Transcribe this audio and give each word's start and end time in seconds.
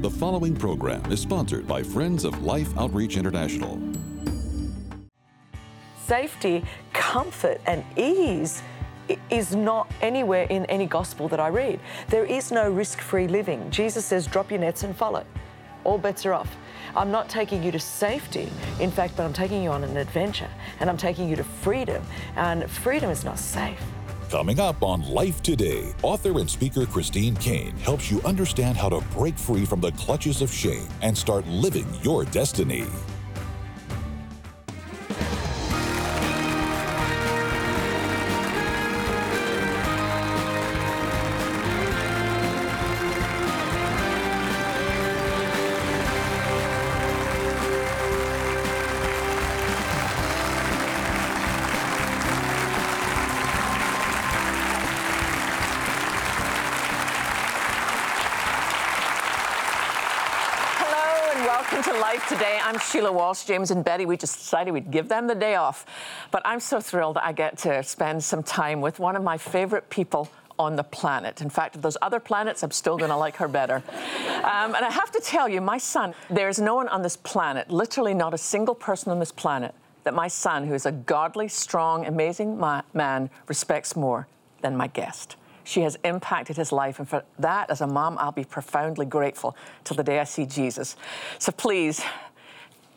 The 0.00 0.08
following 0.08 0.54
program 0.54 1.10
is 1.10 1.20
sponsored 1.20 1.66
by 1.66 1.82
Friends 1.82 2.22
of 2.22 2.44
Life 2.44 2.68
Outreach 2.78 3.16
International. 3.16 3.80
Safety, 6.06 6.62
comfort, 6.92 7.60
and 7.66 7.84
ease 7.96 8.62
is 9.28 9.56
not 9.56 9.90
anywhere 10.00 10.44
in 10.50 10.66
any 10.66 10.86
gospel 10.86 11.26
that 11.26 11.40
I 11.40 11.48
read. 11.48 11.80
There 12.10 12.24
is 12.24 12.52
no 12.52 12.70
risk 12.70 13.00
free 13.00 13.26
living. 13.26 13.68
Jesus 13.72 14.04
says, 14.04 14.28
drop 14.28 14.52
your 14.52 14.60
nets 14.60 14.84
and 14.84 14.96
follow. 14.96 15.24
All 15.82 15.98
bets 15.98 16.24
are 16.24 16.32
off. 16.32 16.56
I'm 16.94 17.10
not 17.10 17.28
taking 17.28 17.64
you 17.64 17.72
to 17.72 17.80
safety, 17.80 18.48
in 18.78 18.92
fact, 18.92 19.16
but 19.16 19.24
I'm 19.24 19.32
taking 19.32 19.64
you 19.64 19.70
on 19.70 19.82
an 19.82 19.96
adventure 19.96 20.50
and 20.78 20.88
I'm 20.88 20.96
taking 20.96 21.28
you 21.28 21.34
to 21.34 21.44
freedom. 21.44 22.04
And 22.36 22.70
freedom 22.70 23.10
is 23.10 23.24
not 23.24 23.36
safe. 23.36 23.82
Coming 24.30 24.60
up 24.60 24.82
on 24.82 25.00
Life 25.08 25.42
Today, 25.42 25.94
author 26.02 26.38
and 26.38 26.50
speaker 26.50 26.84
Christine 26.84 27.34
Caine 27.36 27.74
helps 27.78 28.10
you 28.10 28.20
understand 28.26 28.76
how 28.76 28.90
to 28.90 29.00
break 29.16 29.38
free 29.38 29.64
from 29.64 29.80
the 29.80 29.90
clutches 29.92 30.42
of 30.42 30.52
shame 30.52 30.86
and 31.00 31.16
start 31.16 31.46
living 31.46 31.86
your 32.02 32.26
destiny. 32.26 32.84
Welcome 61.78 61.94
to 61.94 62.00
Life 62.00 62.28
Today. 62.28 62.58
I'm 62.60 62.76
Sheila 62.80 63.12
Walsh. 63.12 63.44
James 63.44 63.70
and 63.70 63.84
Betty, 63.84 64.04
we 64.04 64.16
just 64.16 64.36
decided 64.36 64.72
we'd 64.72 64.90
give 64.90 65.08
them 65.08 65.28
the 65.28 65.34
day 65.36 65.54
off. 65.54 65.86
But 66.32 66.42
I'm 66.44 66.58
so 66.58 66.80
thrilled 66.80 67.18
I 67.18 67.30
get 67.30 67.56
to 67.58 67.84
spend 67.84 68.24
some 68.24 68.42
time 68.42 68.80
with 68.80 68.98
one 68.98 69.14
of 69.14 69.22
my 69.22 69.38
favorite 69.38 69.88
people 69.88 70.28
on 70.58 70.74
the 70.74 70.82
planet. 70.82 71.40
In 71.40 71.48
fact, 71.48 71.76
of 71.76 71.82
those 71.82 71.96
other 72.02 72.18
planets, 72.18 72.64
I'm 72.64 72.72
still 72.72 72.96
going 72.96 73.10
to 73.10 73.16
like 73.16 73.36
her 73.36 73.46
better. 73.46 73.76
Um, 73.76 74.74
and 74.74 74.84
I 74.84 74.90
have 74.90 75.12
to 75.12 75.20
tell 75.20 75.48
you, 75.48 75.60
my 75.60 75.78
son, 75.78 76.14
there's 76.28 76.58
no 76.58 76.74
one 76.74 76.88
on 76.88 77.02
this 77.02 77.16
planet, 77.16 77.70
literally 77.70 78.14
not 78.14 78.34
a 78.34 78.38
single 78.38 78.74
person 78.74 79.12
on 79.12 79.20
this 79.20 79.30
planet, 79.30 79.72
that 80.02 80.14
my 80.14 80.26
son, 80.26 80.66
who 80.66 80.74
is 80.74 80.84
a 80.84 80.90
godly, 80.90 81.46
strong, 81.46 82.06
amazing 82.06 82.58
ma- 82.58 82.82
man, 82.92 83.30
respects 83.46 83.94
more 83.94 84.26
than 84.62 84.76
my 84.76 84.88
guest. 84.88 85.36
She 85.68 85.82
has 85.82 85.98
impacted 86.02 86.56
his 86.56 86.72
life, 86.72 86.98
and 86.98 87.06
for 87.06 87.22
that, 87.40 87.68
as 87.68 87.82
a 87.82 87.86
mom, 87.86 88.16
I'll 88.18 88.32
be 88.32 88.42
profoundly 88.42 89.04
grateful 89.04 89.54
till 89.84 89.98
the 89.98 90.02
day 90.02 90.18
I 90.18 90.24
see 90.24 90.46
Jesus. 90.46 90.96
So 91.38 91.52
please, 91.52 92.02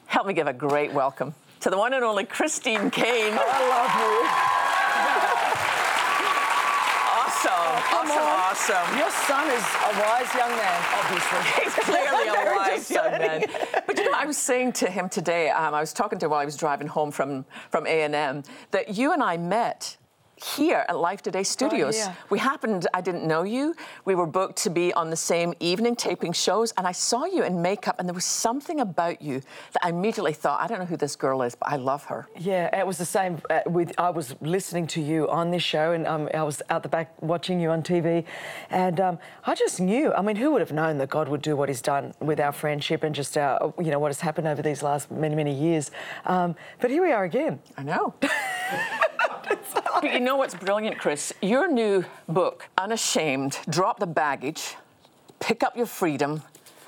help 0.06 0.26
me 0.26 0.34
give 0.34 0.48
a 0.48 0.54
great 0.54 0.94
welcome 0.94 1.36
to 1.60 1.70
the 1.70 1.78
one 1.78 1.94
and 1.94 2.02
only 2.02 2.24
Christine 2.24 2.90
Caine. 2.90 3.34
I 3.38 3.60
love 3.68 3.92
you. 4.00 4.24
Awesome, 7.20 7.76
awesome, 7.92 8.24
awesome. 8.40 8.98
Your 8.98 9.12
son 9.12 9.50
is 9.50 9.66
a 9.76 9.92
wise 10.00 10.34
young 10.34 10.52
man, 10.56 10.82
obviously. 10.96 11.44
He's 11.64 11.76
clearly 11.84 12.30
a 12.30 12.56
wise 12.56 12.90
young 12.90 13.12
man. 13.12 13.44
But 13.86 13.98
you 13.98 14.10
know, 14.10 14.18
I 14.18 14.26
was 14.26 14.38
saying 14.38 14.72
to 14.74 14.90
him 14.90 15.10
today, 15.10 15.50
um, 15.50 15.74
I 15.74 15.82
was 15.82 15.92
talking 15.92 16.20
to 16.20 16.26
him 16.28 16.32
while 16.32 16.40
I 16.40 16.46
was 16.46 16.56
driving 16.56 16.88
home 16.88 17.12
from, 17.12 17.44
from 17.70 17.86
A&M, 17.86 18.44
that 18.72 18.96
you 18.96 19.12
and 19.12 19.22
I 19.22 19.36
met 19.36 19.98
here 20.44 20.86
at 20.90 20.98
Life 20.98 21.22
Today 21.22 21.44
Studios. 21.44 21.98
yeah. 21.98 22.14
We 22.30 22.40
happened, 22.40 22.88
I 22.94 23.02
didn't 23.02 23.26
know 23.26 23.44
you. 23.44 23.76
We 24.06 24.16
were 24.16 24.26
booked 24.26 24.58
to 24.64 24.70
be 24.70 24.94
on 24.94 25.10
the 25.10 25.16
same 25.16 25.54
evening 25.60 25.96
taping 25.96 26.34
shows, 26.34 26.74
and 26.78 26.88
I 26.88 26.92
saw 26.92 27.26
you 27.26 27.44
in 27.44 27.62
makeup, 27.62 27.96
and 28.00 28.08
there 28.08 28.14
was 28.14 28.26
something 28.26 28.80
about 28.80 29.22
you 29.22 29.42
that 29.74 29.86
I 29.86 29.90
immediately 29.90 30.34
thought, 30.34 30.62
I 30.62 30.68
don't 30.68 30.80
know 30.80 30.86
who 30.86 30.98
this 30.98 31.16
girl 31.16 31.42
is, 31.42 31.56
but 31.56 31.70
I 31.70 31.76
love 31.76 32.06
her. 32.06 32.28
Yeah, 32.38 32.78
it 32.78 32.86
was 32.86 32.98
the 32.98 33.06
same 33.06 33.42
uh, 33.50 33.62
with. 33.68 33.94
I 33.98 34.10
was 34.10 34.36
listening 34.42 34.88
to 34.88 35.02
you 35.02 35.30
on 35.30 35.52
this 35.52 35.64
show, 35.64 35.94
and 35.94 36.08
um, 36.08 36.30
I 36.34 36.44
was 36.44 36.62
out 36.70 36.84
the 36.84 36.90
back 36.90 37.22
watching 37.22 37.60
you 37.60 37.70
on 37.70 37.84
TV, 37.84 38.26
and 38.70 39.00
um, 39.00 39.20
I 39.46 39.56
just 39.56 39.80
knew. 39.80 40.14
I 40.14 40.22
mean, 40.22 40.36
who 40.36 40.52
would 40.52 40.62
have 40.62 40.72
known 40.72 40.98
that 40.98 41.10
God 41.10 41.28
would 41.30 41.42
do 41.42 41.56
what 41.56 41.70
He's 41.70 41.82
done 41.82 42.14
with 42.20 42.40
our 42.40 42.52
friendship 42.52 43.04
and 43.04 43.14
just 43.14 43.38
our, 43.38 43.74
you 43.80 43.92
know, 43.92 44.00
what 44.00 44.10
has 44.10 44.20
happened 44.22 44.48
over 44.48 44.62
these 44.62 44.84
last 44.84 45.12
many, 45.12 45.36
many 45.36 45.54
years. 45.54 45.92
Um, 46.26 46.56
but 46.80 46.90
here 46.90 47.04
we 47.04 47.12
are 47.12 47.24
again. 47.24 47.60
I 47.78 47.84
know. 47.84 48.14
but 49.76 50.04
you 50.04 50.20
know 50.20 50.38
what's 50.38 50.56
brilliant, 50.56 50.98
Chris? 50.98 51.34
Your 51.42 51.72
new 51.72 52.06
book, 52.28 52.68
Unashamed 52.78 53.60
Drop 53.70 54.00
the 54.00 54.08
Baggage, 54.08 54.76
Pick 55.40 55.64
Up 55.64 55.76
Your 55.76 55.86
Freedom, 55.86 56.42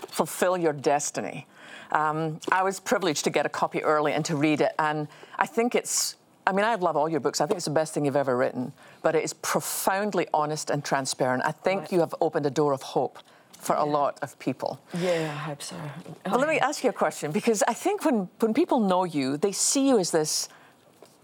Fulfill 0.08 0.58
Your 0.58 0.74
Destiny. 0.74 1.48
Um, 1.92 2.40
I 2.52 2.64
was 2.64 2.80
privileged 2.80 3.24
to 3.26 3.30
get 3.30 3.46
a 3.46 3.50
copy 3.50 3.84
early 3.84 4.14
and 4.14 4.26
to 4.26 4.36
read 4.36 4.62
it, 4.62 4.72
and 4.80 5.08
I 5.38 5.46
think 5.46 5.76
it's 5.76 6.16
I 6.46 6.52
mean, 6.52 6.66
I 6.66 6.76
love 6.76 6.98
all 6.98 7.08
your 7.08 7.22
books. 7.22 7.40
I 7.40 7.46
think 7.46 7.58
it's 7.58 7.66
the 7.66 7.72
best 7.72 7.94
thing 7.94 8.04
you've 8.04 8.18
ever 8.18 8.36
written, 8.36 8.74
but 9.02 9.16
it 9.16 9.24
is 9.24 9.34
profoundly 9.34 10.28
honest 10.34 10.70
and 10.70 10.84
transparent. 10.84 11.44
I 11.46 11.52
think 11.52 11.90
you 11.90 12.02
have 12.02 12.14
opened 12.20 12.46
a 12.46 12.50
door 12.50 12.74
of 12.74 12.82
hope 12.82 13.20
for 13.54 13.78
a 13.78 13.86
lot 13.86 14.20
of 14.22 14.38
people. 14.40 14.78
Yeah, 14.94 15.32
I 15.34 15.38
hope 15.38 15.62
so. 15.62 15.78
But 16.24 16.40
let 16.40 16.50
me 16.50 16.60
ask 16.60 16.84
you 16.84 16.90
a 16.90 16.94
question 16.94 17.32
because 17.32 17.64
I 17.66 17.74
think 17.74 18.04
when, 18.04 18.28
when 18.40 18.54
people 18.54 18.82
know 18.82 19.06
you, 19.06 19.38
they 19.38 19.54
see 19.54 19.88
you 19.88 20.00
as 20.00 20.12
this 20.12 20.50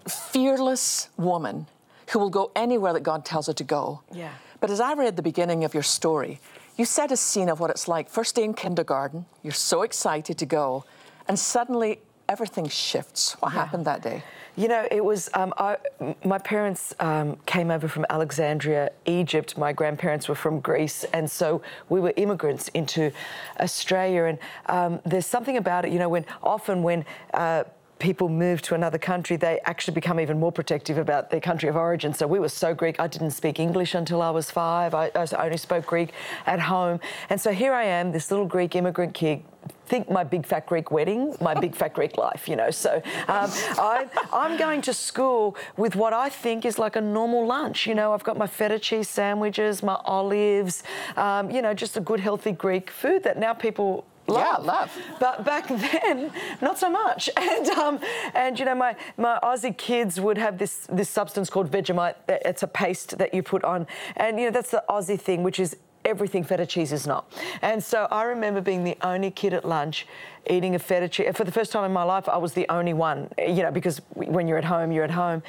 fearless 0.09 1.09
woman 1.17 1.67
who 2.09 2.19
will 2.19 2.29
go 2.29 2.51
anywhere 2.55 2.93
that 2.93 3.03
God 3.03 3.23
tells 3.23 3.47
her 3.47 3.53
to 3.53 3.63
go. 3.63 4.01
Yeah. 4.11 4.31
But 4.59 4.69
as 4.69 4.79
I 4.79 4.93
read 4.93 5.15
the 5.15 5.21
beginning 5.21 5.63
of 5.63 5.73
your 5.73 5.83
story, 5.83 6.39
you 6.75 6.85
set 6.85 7.11
a 7.11 7.17
scene 7.17 7.49
of 7.49 7.59
what 7.59 7.69
it's 7.69 7.87
like. 7.87 8.09
First 8.09 8.35
day 8.35 8.43
in 8.43 8.53
kindergarten, 8.53 9.25
you're 9.43 9.53
so 9.53 9.83
excited 9.83 10.37
to 10.37 10.45
go, 10.45 10.85
and 11.27 11.37
suddenly 11.37 11.99
everything 12.27 12.67
shifts. 12.67 13.33
What 13.39 13.51
happened 13.53 13.85
that 13.85 14.01
day? 14.01 14.23
You 14.55 14.67
know, 14.67 14.87
it 14.91 15.03
was 15.03 15.29
um, 15.33 15.53
I, 15.57 15.77
my 16.25 16.37
parents 16.37 16.93
um, 16.99 17.37
came 17.45 17.71
over 17.71 17.87
from 17.87 18.05
Alexandria, 18.09 18.91
Egypt. 19.05 19.57
My 19.57 19.71
grandparents 19.71 20.27
were 20.27 20.35
from 20.35 20.59
Greece, 20.59 21.05
and 21.13 21.29
so 21.29 21.61
we 21.87 21.99
were 21.99 22.13
immigrants 22.17 22.67
into 22.69 23.11
Australia. 23.59 24.25
And 24.25 24.39
um, 24.65 24.99
there's 25.05 25.25
something 25.25 25.57
about 25.57 25.85
it, 25.85 25.93
you 25.93 25.99
know, 25.99 26.09
when 26.09 26.25
often 26.43 26.83
when 26.83 27.05
uh, 27.33 27.63
people 27.99 28.29
move 28.29 28.61
to 28.63 28.75
another 28.75 28.97
country, 28.97 29.35
they 29.35 29.59
actually 29.65 29.93
become 29.93 30.19
even 30.19 30.39
more 30.39 30.51
protective 30.51 30.97
about 30.97 31.29
their 31.29 31.41
country 31.41 31.69
of 31.69 31.75
origin. 31.75 32.13
So 32.13 32.25
we 32.25 32.39
were 32.39 32.49
so 32.49 32.73
Greek. 32.73 32.99
I 32.99 33.07
didn't 33.07 33.31
speak 33.31 33.59
English 33.59 33.93
until 33.93 34.21
I 34.21 34.29
was 34.29 34.49
five. 34.49 34.93
I, 34.93 35.11
I 35.15 35.45
only 35.45 35.57
spoke 35.57 35.85
Greek 35.85 36.11
at 36.45 36.61
home. 36.61 36.99
And 37.29 37.39
so 37.39 37.51
here 37.51 37.73
I 37.73 37.83
am, 37.83 38.11
this 38.11 38.31
little 38.31 38.45
Greek 38.45 38.75
immigrant 38.75 39.13
kid. 39.13 39.43
Think 39.87 40.09
my 40.09 40.23
big 40.23 40.45
fat 40.45 40.65
Greek 40.67 40.91
wedding, 40.91 41.35
my 41.41 41.53
big 41.53 41.75
fat 41.75 41.93
Greek 41.93 42.17
life, 42.17 42.47
you 42.47 42.55
know. 42.55 42.71
So 42.71 43.01
um, 43.27 43.49
I, 43.77 44.07
I'm 44.31 44.57
going 44.57 44.81
to 44.83 44.93
school 44.93 45.57
with 45.77 45.95
what 45.95 46.13
I 46.13 46.29
think 46.29 46.63
is 46.63 46.79
like 46.79 46.95
a 46.95 47.01
normal 47.01 47.45
lunch. 47.45 47.85
You 47.85 47.95
know, 47.95 48.13
I've 48.13 48.23
got 48.23 48.37
my 48.37 48.47
feta 48.47 48.79
cheese 48.79 49.09
sandwiches, 49.09 49.83
my 49.83 49.99
olives, 50.05 50.83
um, 51.17 51.51
you 51.51 51.61
know, 51.61 51.73
just 51.73 51.97
a 51.97 52.01
good, 52.01 52.19
healthy 52.19 52.51
Greek 52.51 52.89
food 52.89 53.23
that 53.23 53.37
now 53.37 53.53
people 53.53 54.05
Yeah, 54.33 54.57
love. 54.57 54.65
love. 54.65 54.97
But 55.19 55.45
back 55.45 55.67
then, 56.03 56.31
not 56.61 56.77
so 56.79 56.89
much. 56.89 57.29
And 57.49 57.69
um, 57.69 57.99
and 58.33 58.59
you 58.59 58.65
know, 58.65 58.75
my 58.75 58.95
my 59.17 59.39
Aussie 59.43 59.75
kids 59.75 60.19
would 60.21 60.37
have 60.37 60.57
this 60.57 60.87
this 60.91 61.09
substance 61.09 61.49
called 61.49 61.71
Vegemite. 61.71 62.15
It's 62.27 62.63
a 62.63 62.67
paste 62.67 63.17
that 63.17 63.33
you 63.33 63.41
put 63.43 63.63
on, 63.63 63.87
and 64.15 64.39
you 64.39 64.45
know 64.45 64.51
that's 64.51 64.71
the 64.71 64.83
Aussie 64.89 65.19
thing, 65.19 65.43
which 65.43 65.59
is 65.59 65.75
everything 66.05 66.43
feta 66.43 66.65
cheese 66.65 66.91
is 66.91 67.05
not. 67.05 67.31
And 67.61 67.83
so 67.83 68.07
I 68.11 68.23
remember 68.23 68.61
being 68.61 68.83
the 68.83 68.97
only 69.01 69.31
kid 69.31 69.53
at 69.53 69.65
lunch 69.65 70.07
eating 70.49 70.73
a 70.73 70.79
feta 70.79 71.07
cheese. 71.07 71.35
For 71.35 71.43
the 71.43 71.51
first 71.51 71.71
time 71.71 71.85
in 71.85 71.91
my 71.91 72.03
life, 72.03 72.27
I 72.27 72.37
was 72.37 72.53
the 72.53 72.67
only 72.69 72.93
one, 72.93 73.29
you 73.37 73.61
know, 73.61 73.71
because 73.71 74.01
when 74.15 74.47
you're 74.47 74.57
at 74.57 74.65
home, 74.65 74.91
you're 74.91 75.03
at 75.03 75.11
home. 75.11 75.43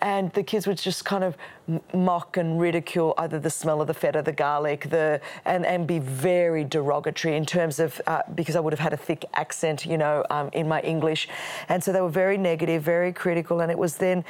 And 0.00 0.32
the 0.32 0.42
kids 0.42 0.66
would 0.66 0.78
just 0.78 1.04
kind 1.04 1.24
of 1.24 1.36
mock 1.92 2.36
and 2.36 2.60
ridicule 2.60 3.14
either 3.18 3.40
the 3.40 3.50
smell 3.50 3.80
of 3.80 3.86
the 3.86 3.94
feta, 3.94 4.22
the 4.22 4.32
garlic, 4.32 4.90
the 4.90 5.20
and, 5.44 5.64
and 5.66 5.86
be 5.86 5.98
very 5.98 6.62
derogatory 6.62 7.36
in 7.36 7.46
terms 7.46 7.80
of, 7.80 8.00
uh, 8.06 8.22
because 8.34 8.54
I 8.54 8.60
would 8.60 8.72
have 8.72 8.80
had 8.80 8.92
a 8.92 8.98
thick 8.98 9.24
accent, 9.34 9.86
you 9.86 9.98
know, 9.98 10.24
um, 10.30 10.50
in 10.52 10.68
my 10.68 10.80
English. 10.82 11.28
And 11.68 11.82
so 11.82 11.92
they 11.92 12.00
were 12.00 12.08
very 12.08 12.38
negative, 12.38 12.82
very 12.82 13.12
critical. 13.12 13.60
And 13.60 13.70
it 13.70 13.78
was 13.78 13.96
then, 13.96 14.24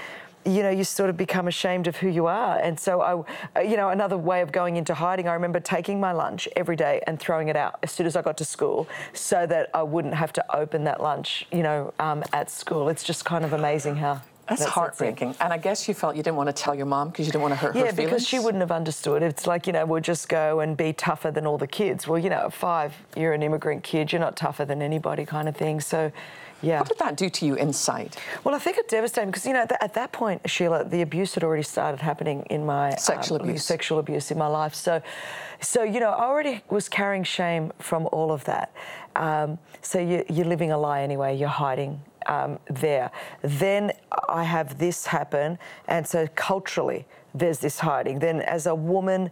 you 0.45 0.63
know, 0.63 0.71
you 0.71 0.85
sort 0.85 1.11
of 1.11 1.17
become 1.17 1.49
ashamed 1.49 1.87
of 1.87 1.97
who 1.97 2.09
you 2.09 2.27
are. 2.27 2.59
And 2.59 2.79
so, 2.79 3.01
I, 3.01 3.59
uh, 3.59 3.63
you 3.63 3.77
know, 3.77 3.91
another 3.91 4.17
way 4.19 4.43
of 4.43 4.53
going 4.53 4.77
into 4.77 4.95
hiding, 4.95 5.29
I 5.29 5.35
remember 5.35 5.61
taking 5.61 5.99
my 6.01 6.13
lunch 6.13 6.49
every 6.57 6.77
day 6.77 7.01
and 7.07 7.19
throwing 7.19 7.49
it 7.49 7.57
out 7.57 7.79
as 7.83 7.93
soon 7.93 8.07
as 8.07 8.17
I 8.17 8.23
got 8.23 8.37
to 8.39 8.45
school 8.45 8.87
so 9.13 9.47
that 9.47 9.71
I 9.73 9.83
wouldn't 9.83 10.15
have 10.15 10.33
to 10.35 10.57
open 10.57 10.85
that 10.85 11.03
lunch, 11.03 11.47
you 11.51 11.63
know, 11.63 11.95
um, 11.99 12.23
at 12.33 12.51
school. 12.51 12.89
It's 12.89 13.05
just 13.05 13.25
kind 13.25 13.45
of 13.45 13.53
amazing 13.53 13.97
how. 13.97 14.21
That's, 14.47 14.61
That's- 14.61 14.75
heartbreaking. 14.75 15.37
And 15.41 15.55
I 15.55 15.57
guess 15.57 15.89
you 15.89 15.95
felt 15.95 16.17
you 16.17 16.23
didn't 16.23 16.37
want 16.37 16.49
to 16.49 16.53
tell 16.53 16.75
your 16.75 16.85
mom 16.85 17.09
because 17.09 17.25
you 17.25 17.33
didn't 17.33 17.41
want 17.41 17.53
to 17.55 17.57
hurt 17.57 17.75
her 17.75 17.87
Yeah, 17.87 17.93
because 17.93 18.27
she 18.29 18.39
wouldn't 18.39 18.61
have 18.61 18.71
understood. 18.71 19.23
It's 19.23 19.47
like, 19.47 19.67
you 19.67 19.73
know, 19.73 19.87
we'll 19.87 20.03
just 20.03 20.29
go 20.29 20.61
and 20.61 20.77
be 20.77 20.93
tougher 20.93 21.31
than 21.31 21.47
all 21.47 21.57
the 21.57 21.67
kids. 21.67 22.07
Well, 22.07 22.19
you 22.19 22.29
know, 22.29 22.45
at 22.45 22.53
five, 22.53 22.95
you're 23.17 23.33
an 23.33 23.43
immigrant 23.43 23.83
kid, 23.83 24.13
you're 24.13 24.21
not 24.21 24.37
tougher 24.37 24.67
than 24.67 24.83
anybody 24.83 25.25
kind 25.25 25.49
of 25.49 25.57
thing. 25.57 25.81
So, 25.81 26.13
yeah. 26.65 26.79
What 26.81 26.89
did 26.89 26.99
that 26.99 27.17
do 27.17 27.29
to 27.29 27.47
you 27.47 27.55
inside? 27.55 28.17
Well, 28.43 28.55
I 28.55 28.59
think 28.59 28.79
it 28.79 28.89
devastating 28.89 29.31
because, 29.31 29.47
you 29.47 29.53
know, 29.53 29.67
th- 29.67 29.79
at 29.81 29.95
that 29.95 30.13
point, 30.13 30.49
Sheila, 30.49 30.85
the 30.85 31.03
abuse 31.03 31.35
had 31.35 31.45
already 31.45 31.63
started 31.63 32.01
happening 32.01 32.43
in 32.51 32.65
my 32.65 32.95
Sexual 32.97 33.37
um, 33.41 33.49
abuse. 33.49 33.65
Sexual 33.65 33.99
abuse 33.99 34.31
in 34.31 34.39
my 34.39 34.47
life. 34.47 34.75
So, 34.75 35.03
so 35.61 35.83
you 35.83 36.01
know, 36.01 36.11
I 36.11 36.25
already 36.25 36.63
was 36.71 36.89
carrying 36.89 37.25
shame 37.25 37.73
from 37.79 38.09
all 38.13 38.33
of 38.33 38.45
that. 38.45 38.73
Um, 39.17 39.59
so 39.83 39.99
you, 39.99 40.25
you're 40.29 40.47
living 40.47 40.73
a 40.73 40.79
lie 40.79 41.03
anyway. 41.03 41.37
You're 41.37 41.49
hiding 41.49 42.01
um, 42.27 42.59
there. 42.71 43.11
Then 43.43 43.93
I 44.29 44.45
have 44.45 44.79
this 44.79 45.07
happen, 45.07 45.59
and 45.89 46.07
so 46.07 46.27
culturally, 46.35 47.07
there's 47.35 47.59
this 47.59 47.79
hiding. 47.81 48.19
Then, 48.19 48.41
as 48.43 48.67
a 48.67 48.75
woman, 48.75 49.31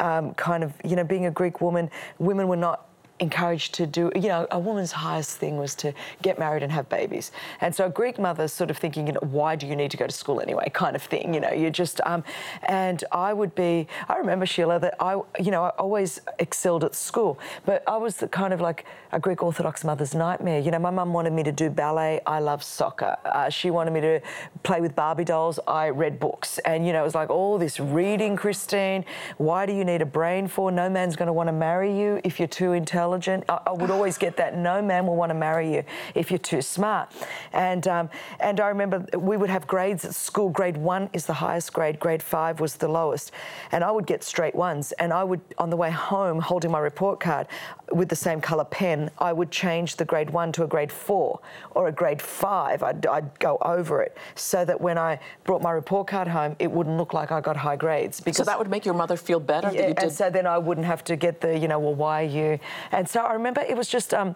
um, 0.00 0.34
kind 0.34 0.64
of, 0.64 0.72
you 0.84 0.96
know, 0.96 1.04
being 1.04 1.26
a 1.26 1.30
Greek 1.30 1.60
woman, 1.60 1.90
women 2.18 2.48
were 2.48 2.56
not 2.56 2.88
encouraged 3.20 3.74
to 3.74 3.86
do, 3.86 4.10
you 4.14 4.28
know, 4.28 4.46
a 4.50 4.58
woman's 4.58 4.90
highest 4.90 5.36
thing 5.36 5.56
was 5.56 5.74
to 5.76 5.92
get 6.22 6.36
married 6.38 6.64
and 6.64 6.72
have 6.72 6.88
babies. 6.88 7.30
And 7.60 7.72
so 7.74 7.86
a 7.86 7.90
Greek 7.90 8.18
mother's 8.18 8.52
sort 8.52 8.70
of 8.70 8.76
thinking, 8.76 9.06
you 9.06 9.12
know, 9.12 9.20
why 9.22 9.54
do 9.54 9.66
you 9.66 9.76
need 9.76 9.92
to 9.92 9.96
go 9.96 10.06
to 10.06 10.12
school 10.12 10.40
anyway, 10.40 10.68
kind 10.74 10.96
of 10.96 11.02
thing, 11.02 11.32
you 11.32 11.40
know, 11.40 11.52
you 11.52 11.70
just, 11.70 12.00
um, 12.04 12.24
and 12.64 13.04
I 13.12 13.32
would 13.32 13.54
be, 13.54 13.86
I 14.08 14.16
remember, 14.16 14.46
Sheila, 14.46 14.80
that 14.80 14.96
I, 14.98 15.20
you 15.38 15.52
know, 15.52 15.62
I 15.62 15.68
always 15.70 16.20
excelled 16.40 16.82
at 16.82 16.94
school, 16.94 17.38
but 17.64 17.84
I 17.86 17.96
was 17.96 18.16
the 18.16 18.26
kind 18.26 18.52
of 18.52 18.60
like 18.60 18.84
a 19.12 19.20
Greek 19.20 19.44
Orthodox 19.44 19.84
mother's 19.84 20.14
nightmare. 20.14 20.58
You 20.58 20.72
know, 20.72 20.80
my 20.80 20.90
mum 20.90 21.12
wanted 21.12 21.32
me 21.32 21.44
to 21.44 21.52
do 21.52 21.70
ballet, 21.70 22.20
I 22.26 22.40
love 22.40 22.64
soccer. 22.64 23.16
Uh, 23.24 23.48
she 23.48 23.70
wanted 23.70 23.92
me 23.92 24.00
to 24.00 24.20
play 24.64 24.80
with 24.80 24.96
Barbie 24.96 25.24
dolls, 25.24 25.60
I 25.68 25.90
read 25.90 26.18
books. 26.18 26.58
And, 26.58 26.84
you 26.84 26.92
know, 26.92 27.02
it 27.02 27.04
was 27.04 27.14
like 27.14 27.30
all 27.30 27.58
this 27.58 27.78
reading, 27.78 28.34
Christine, 28.34 29.04
why 29.36 29.66
do 29.66 29.72
you 29.72 29.84
need 29.84 30.02
a 30.02 30.06
brain 30.06 30.48
for? 30.48 30.72
No 30.72 30.90
man's 30.90 31.14
going 31.14 31.28
to 31.28 31.32
want 31.32 31.46
to 31.46 31.52
marry 31.52 31.96
you 31.96 32.20
if 32.24 32.40
you're 32.40 32.48
too 32.48 32.72
intelligent. 32.72 33.03
I, 33.48 33.60
I 33.66 33.72
would 33.72 33.90
always 33.90 34.18
get 34.18 34.36
that. 34.36 34.56
No 34.56 34.82
man 34.82 35.06
will 35.06 35.16
want 35.16 35.30
to 35.30 35.34
marry 35.34 35.72
you 35.74 35.84
if 36.14 36.30
you're 36.30 36.38
too 36.38 36.62
smart. 36.62 37.12
And 37.52 37.86
um, 37.88 38.10
and 38.40 38.60
I 38.60 38.68
remember 38.68 39.04
we 39.18 39.36
would 39.36 39.50
have 39.50 39.66
grades 39.66 40.04
at 40.04 40.14
school. 40.14 40.50
Grade 40.50 40.76
one 40.76 41.10
is 41.12 41.26
the 41.26 41.34
highest 41.34 41.72
grade. 41.72 41.98
Grade 41.98 42.22
five 42.22 42.60
was 42.60 42.76
the 42.76 42.88
lowest. 42.88 43.32
And 43.72 43.84
I 43.84 43.90
would 43.90 44.06
get 44.06 44.22
straight 44.24 44.54
ones. 44.54 44.92
And 44.92 45.12
I 45.12 45.24
would, 45.24 45.40
on 45.58 45.70
the 45.70 45.76
way 45.76 45.90
home, 45.90 46.40
holding 46.40 46.70
my 46.70 46.78
report 46.78 47.20
card 47.20 47.46
with 47.92 48.08
the 48.08 48.16
same 48.16 48.40
colour 48.40 48.64
pen, 48.64 49.10
I 49.18 49.32
would 49.32 49.50
change 49.50 49.96
the 49.96 50.04
grade 50.04 50.30
one 50.30 50.52
to 50.52 50.64
a 50.64 50.66
grade 50.66 50.90
four 50.90 51.40
or 51.72 51.88
a 51.88 51.92
grade 51.92 52.20
five. 52.20 52.82
I'd, 52.82 53.06
I'd 53.06 53.38
go 53.38 53.58
over 53.62 54.02
it 54.02 54.16
so 54.34 54.64
that 54.64 54.80
when 54.80 54.98
I 54.98 55.20
brought 55.44 55.62
my 55.62 55.70
report 55.70 56.06
card 56.06 56.28
home, 56.28 56.56
it 56.58 56.70
wouldn't 56.70 56.96
look 56.96 57.14
like 57.14 57.30
I 57.30 57.40
got 57.40 57.56
high 57.56 57.76
grades. 57.76 58.20
Because 58.20 58.38
So 58.38 58.44
that 58.44 58.58
would 58.58 58.70
make 58.70 58.84
your 58.84 58.94
mother 58.94 59.16
feel 59.16 59.40
better 59.40 59.70
yeah, 59.72 59.92
and 59.98 60.12
so 60.12 60.30
then 60.30 60.46
I 60.46 60.58
wouldn't 60.58 60.86
have 60.86 61.04
to 61.04 61.16
get 61.16 61.40
the, 61.40 61.58
you 61.58 61.68
know, 61.68 61.78
well, 61.78 61.94
why 61.94 62.22
are 62.22 62.26
you? 62.26 62.58
And 62.94 63.08
so 63.08 63.20
I 63.20 63.34
remember 63.34 63.60
it 63.60 63.76
was 63.76 63.88
just. 63.88 64.14
Um, 64.14 64.34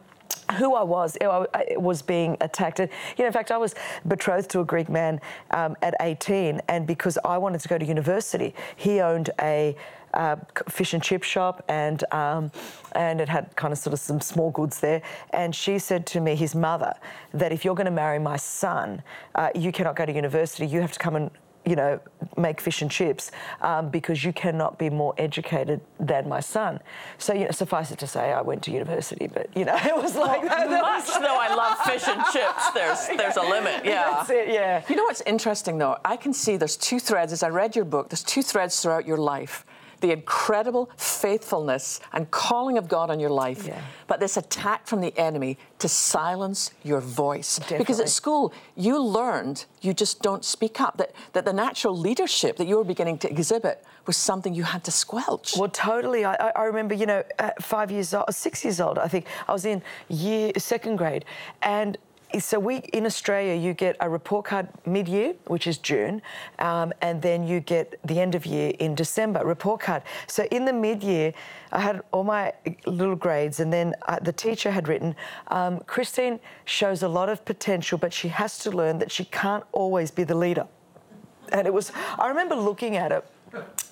who 0.59 0.75
I 0.75 0.83
was, 0.83 1.17
I 1.21 1.47
I 1.55 1.77
was 1.77 2.01
being 2.01 2.37
attacked. 2.41 2.81
And, 2.81 2.91
You 3.17 3.23
know, 3.23 3.27
in 3.27 3.33
fact, 3.33 3.51
I 3.51 3.59
was 3.59 3.75
betrothed 4.07 4.51
to 4.51 4.61
a 4.61 4.65
Greek 4.65 4.89
man 4.89 5.21
um, 5.51 5.77
at 5.83 5.95
18, 6.01 6.61
and 6.69 6.87
because 6.87 7.19
I 7.25 7.37
wanted 7.39 7.61
to 7.61 7.69
go 7.69 7.77
to 7.77 7.85
university, 7.85 8.55
he 8.77 9.01
owned 9.01 9.31
a 9.41 9.77
uh, 10.15 10.37
fish 10.69 10.95
and 10.95 11.03
chip 11.03 11.23
shop, 11.23 11.65
and 11.69 12.03
um, 12.13 12.51
and 12.93 13.21
it 13.21 13.29
had 13.29 13.55
kind 13.57 13.73
of 13.73 13.79
sort 13.79 13.93
of 13.93 14.01
some 14.01 14.21
small 14.21 14.51
goods 14.51 14.81
there. 14.81 15.03
And 15.31 15.55
she 15.55 15.79
said 15.79 16.07
to 16.07 16.21
me, 16.21 16.35
his 16.35 16.55
mother, 16.55 16.95
that 17.35 17.53
if 17.53 17.65
you're 17.65 17.75
going 17.75 17.87
to 17.87 17.91
marry 18.05 18.19
my 18.19 18.37
son, 18.37 19.03
uh, 19.35 19.51
you 19.55 19.71
cannot 19.73 19.97
go 19.97 20.07
to 20.07 20.13
university. 20.13 20.67
You 20.67 20.81
have 20.81 20.93
to 20.93 20.99
come 20.99 21.17
and 21.17 21.31
you 21.69 21.77
know, 21.77 22.01
make 22.37 22.61
fish 22.61 22.81
and 22.83 22.91
chips 22.91 23.31
um, 23.61 23.91
because 23.91 24.25
you 24.25 24.33
cannot 24.33 24.79
be 24.79 24.89
more 24.89 25.15
educated 25.19 25.81
than 26.01 26.29
my 26.29 26.41
son. 26.41 26.81
So, 27.19 27.35
you 27.35 27.45
know, 27.45 27.51
suffice 27.51 27.91
it 27.91 27.99
to 27.99 28.07
say, 28.07 28.33
I 28.33 28.41
went 28.41 28.63
to 28.65 28.71
university, 28.71 29.27
but, 29.27 29.55
you 29.55 29.65
know, 29.67 29.77
it 29.93 29.95
was 29.95 30.15
like 30.17 30.43
that. 30.43 30.71
that 30.71 30.81
Much 30.83 31.07
was- 31.09 31.19
though 31.19 31.39
I 31.39 31.55
love 31.55 31.79
fish 31.81 32.09
and 32.09 32.23
chips, 32.33 32.71
there's 32.71 33.07
there's 33.19 33.37
a 33.37 33.43
limit. 33.43 33.85
Yeah. 33.85 34.11
That's 34.11 34.31
it, 34.31 34.49
yeah. 34.49 34.83
You 34.89 34.97
know 34.97 35.05
what's 35.05 35.21
interesting 35.23 35.77
though? 35.79 35.99
I 36.05 36.17
can 36.17 36.33
see 36.33 36.57
there's 36.57 36.77
two 36.77 36.99
threads. 36.99 37.33
As 37.33 37.43
I 37.43 37.51
read 37.51 37.77
your 37.77 37.85
book, 37.85 38.09
there's 38.09 38.23
two 38.23 38.43
threads 38.43 38.81
throughout 38.81 39.07
your 39.07 39.19
life. 39.19 39.67
The 40.01 40.13
incredible 40.13 40.91
faithfulness 40.97 42.01
and 42.13 42.31
calling 42.31 42.79
of 42.79 42.89
God 42.89 43.11
on 43.11 43.19
your 43.21 43.31
life, 43.31 43.67
Yeah. 43.67 43.81
but 44.07 44.21
this 44.21 44.37
attack 44.37 44.87
from 44.87 45.01
the 45.01 45.17
enemy 45.19 45.59
to 45.81 45.89
silence 45.89 46.71
your 46.83 47.01
voice. 47.01 47.59
Because 47.69 48.01
at 48.01 48.09
school, 48.09 48.53
you 48.77 48.99
learned 49.03 49.65
you 49.81 49.93
just 49.95 50.23
don't 50.23 50.45
speak 50.45 50.81
up, 50.81 50.97
that, 50.99 51.13
that 51.33 51.45
the 51.45 51.53
natural 51.53 51.97
leadership 51.97 52.57
that 52.57 52.67
you 52.67 52.77
were 52.77 52.85
beginning 52.85 53.19
to 53.19 53.31
exhibit 53.31 53.85
was 54.07 54.17
something 54.17 54.55
you 54.55 54.63
had 54.65 54.83
to 54.85 54.91
squelch. 54.91 55.57
Well, 55.57 55.69
totally. 55.69 56.25
I, 56.25 56.35
I- 56.57 56.65
remember, 56.65 56.95
you 56.95 57.07
know, 57.07 57.23
at 57.39 57.63
five 57.63 57.91
years 57.91 58.15
old, 58.15 58.33
six 58.35 58.65
years 58.65 58.81
old, 58.81 58.99
I 58.99 59.09
think, 59.09 59.27
I 59.47 59.53
was 59.53 59.65
in 59.65 59.83
year 60.09 60.53
second 60.57 60.97
grade, 60.97 61.25
and 61.63 61.99
so 62.39 62.59
we 62.59 62.77
in 62.93 63.07
Australia, 63.07 63.55
you 63.55 63.73
get 63.75 63.97
a 64.01 64.09
report 64.09 64.45
card 64.45 64.69
mid-year, 64.85 65.35
which 65.47 65.67
is 65.67 65.79
June, 65.79 66.21
um, 66.59 66.93
and 67.01 67.23
then 67.23 67.47
you 67.47 67.61
get 67.61 67.99
the 68.05 68.21
end 68.21 68.35
of 68.35 68.45
year 68.45 68.73
in 68.79 68.95
December 68.95 69.45
report 69.45 69.81
card. 69.81 70.03
So 70.27 70.45
in 70.51 70.65
the 70.65 70.73
mid-year, 70.73 71.33
I 71.73 71.81
had 71.81 72.03
all 72.13 72.25
my 72.25 72.53
little 72.87 73.17
grades, 73.17 73.61
and 73.61 73.73
then 73.73 73.95
uh, 74.07 74.19
the 74.21 74.33
teacher 74.33 74.71
had 74.71 74.89
written, 74.89 75.17
um, 75.49 75.81
Christine 75.81 76.39
shows 76.65 77.03
a 77.03 77.09
lot 77.09 77.29
of 77.29 77.45
potential, 77.45 77.99
but 77.99 78.13
she 78.13 78.29
has 78.29 78.59
to 78.59 78.71
learn 78.71 78.99
that 78.99 79.11
she 79.11 79.25
can't 79.25 79.65
always 79.73 80.11
be 80.11 80.25
the 80.25 80.35
leader. 80.35 80.67
And 81.53 81.67
it 81.67 81.73
was, 81.73 81.93
I 82.19 82.29
remember 82.29 82.55
looking 82.55 82.97
at 82.97 83.11
it. 83.11 83.25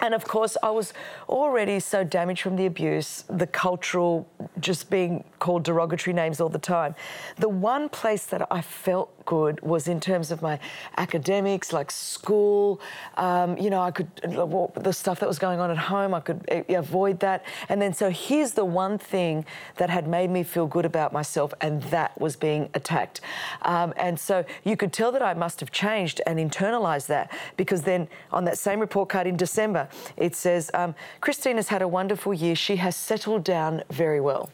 And 0.01 0.15
of 0.15 0.25
course, 0.25 0.57
I 0.63 0.71
was 0.71 0.93
already 1.29 1.81
so 1.81 2.05
damaged 2.05 2.43
from 2.43 2.57
the 2.57 2.67
abuse, 2.67 3.25
the 3.29 3.47
cultural, 3.47 4.29
just 4.61 4.91
being 4.91 5.25
called 5.39 5.65
derogatory 5.65 6.15
names 6.15 6.41
all 6.41 6.49
the 6.49 6.59
time. 6.59 6.95
The 7.39 7.49
one 7.49 7.89
place 7.89 8.27
that 8.27 8.47
I 8.51 8.61
felt 8.61 9.16
good 9.27 9.61
was 9.61 9.89
in 9.89 10.01
terms 10.01 10.31
of 10.31 10.41
my 10.41 10.59
academics, 10.97 11.73
like 11.73 11.91
school. 11.91 12.81
Um, 13.17 13.59
you 13.59 13.69
know, 13.69 13.83
I 13.83 13.91
could, 13.91 14.09
the 14.23 14.93
stuff 14.93 15.21
that 15.21 15.29
was 15.29 15.39
going 15.39 15.61
on 15.61 15.71
at 15.71 15.77
home, 15.77 16.15
I 16.15 16.21
could 16.21 16.45
eh, 16.49 16.63
avoid 16.75 17.21
that. 17.21 17.45
And 17.69 17.83
then, 17.83 17.93
so 17.93 18.11
here's 18.11 18.53
the 18.53 18.65
one 18.65 18.97
thing 18.99 19.45
that 19.77 19.91
had 19.91 20.09
made 20.09 20.31
me 20.31 20.43
feel 20.43 20.67
good 20.67 20.85
about 20.85 21.13
myself, 21.13 21.53
and 21.61 21.83
that 21.85 22.19
was 22.21 22.37
being 22.37 22.71
attacked. 22.75 23.21
Um, 23.63 23.93
and 23.97 24.19
so 24.19 24.45
you 24.65 24.77
could 24.77 24.93
tell 24.93 25.13
that 25.13 25.23
I 25.23 25.35
must 25.35 25.61
have 25.61 25.71
changed 25.71 26.21
and 26.27 26.39
internalized 26.39 27.07
that 27.09 27.31
because 27.57 27.83
then 27.83 28.09
on 28.33 28.45
that 28.45 28.59
same 28.59 28.81
report 28.81 29.09
card 29.09 29.27
in 29.27 29.37
December, 29.37 29.89
it 30.17 30.35
says, 30.35 30.71
um, 30.75 30.95
Christine 31.21 31.57
has 31.57 31.69
had 31.69 31.83
a 31.83 31.89
wonderful 31.89 32.33
year. 32.33 32.55
She 32.55 32.77
has 32.77 32.97
settled 32.97 33.45
down 33.45 33.83
very 33.91 34.21
well. 34.21 34.51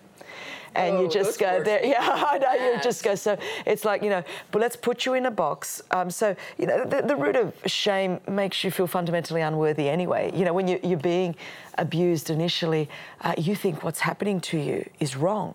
And 0.75 0.97
Oh, 0.97 1.03
you 1.03 1.09
just 1.09 1.39
go 1.39 1.63
there, 1.63 1.85
yeah, 1.85 1.99
I 2.01 2.39
know. 2.39 2.53
You 2.55 2.81
just 2.83 3.03
go. 3.05 3.15
So 3.15 3.37
it's 3.67 3.85
like 3.85 4.03
you 4.03 4.11
know, 4.11 4.25
but 4.51 4.61
let's 4.61 4.77
put 4.77 5.05
you 5.05 5.15
in 5.15 5.27
a 5.27 5.31
box. 5.31 5.83
Um, 5.91 6.11
so 6.11 6.35
you 6.59 6.67
know, 6.67 6.85
the, 6.85 7.03
the 7.03 7.17
root 7.17 7.37
of 7.37 7.53
shame 7.67 8.21
makes 8.29 8.65
you 8.65 8.71
feel 8.71 8.87
fundamentally 8.87 9.43
unworthy 9.43 9.89
anyway. 9.89 10.31
You 10.35 10.45
know, 10.45 10.53
when 10.53 10.69
you, 10.69 10.81
you're 10.83 10.99
being 10.99 11.37
abused 11.79 12.31
initially, 12.31 12.89
uh, 13.23 13.35
you 13.37 13.55
think 13.55 13.83
what's 13.83 14.01
happening 14.01 14.41
to 14.41 14.59
you 14.59 14.89
is 15.01 15.17
wrong. 15.17 15.55